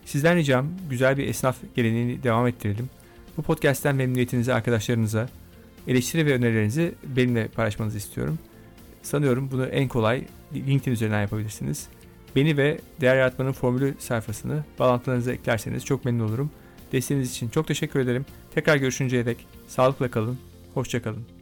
Sizden 0.08 0.38
ricam 0.38 0.68
güzel 0.90 1.18
bir 1.18 1.28
esnaf 1.28 1.58
geleneğini 1.76 2.24
devam 2.24 2.48
ettirelim. 2.48 2.90
Bu 3.38 3.42
podcast'ten 3.42 3.96
memnuniyetinizi 3.96 4.54
arkadaşlarınıza, 4.54 5.30
eleştiri 5.88 6.26
ve 6.26 6.34
önerilerinizi 6.34 6.94
benimle 7.04 7.48
paylaşmanızı 7.48 7.98
istiyorum. 7.98 8.40
Sanıyorum 9.02 9.50
bunu 9.52 9.66
en 9.66 9.88
kolay 9.88 10.24
LinkedIn 10.54 10.92
üzerinden 10.92 11.22
yapabilirsiniz. 11.22 11.88
Beni 12.36 12.58
ve 12.58 12.80
Değer 13.02 13.16
Yaratmanın 13.16 13.52
Formülü 13.52 13.96
sayfasını 14.00 14.64
bağlantılarınıza 14.80 15.34
eklerseniz 15.34 15.86
çok 15.86 16.06
memnun 16.06 16.28
olurum. 16.28 16.52
Desteğiniz 16.92 17.32
için 17.32 17.50
çok 17.50 17.68
teşekkür 17.68 18.00
ederim. 18.00 18.26
Tekrar 18.56 18.76
görüşünceye 18.76 19.26
dek 19.26 19.48
sağlıkla 19.68 20.12
kalın, 20.12 20.38
hoşçakalın. 20.74 21.37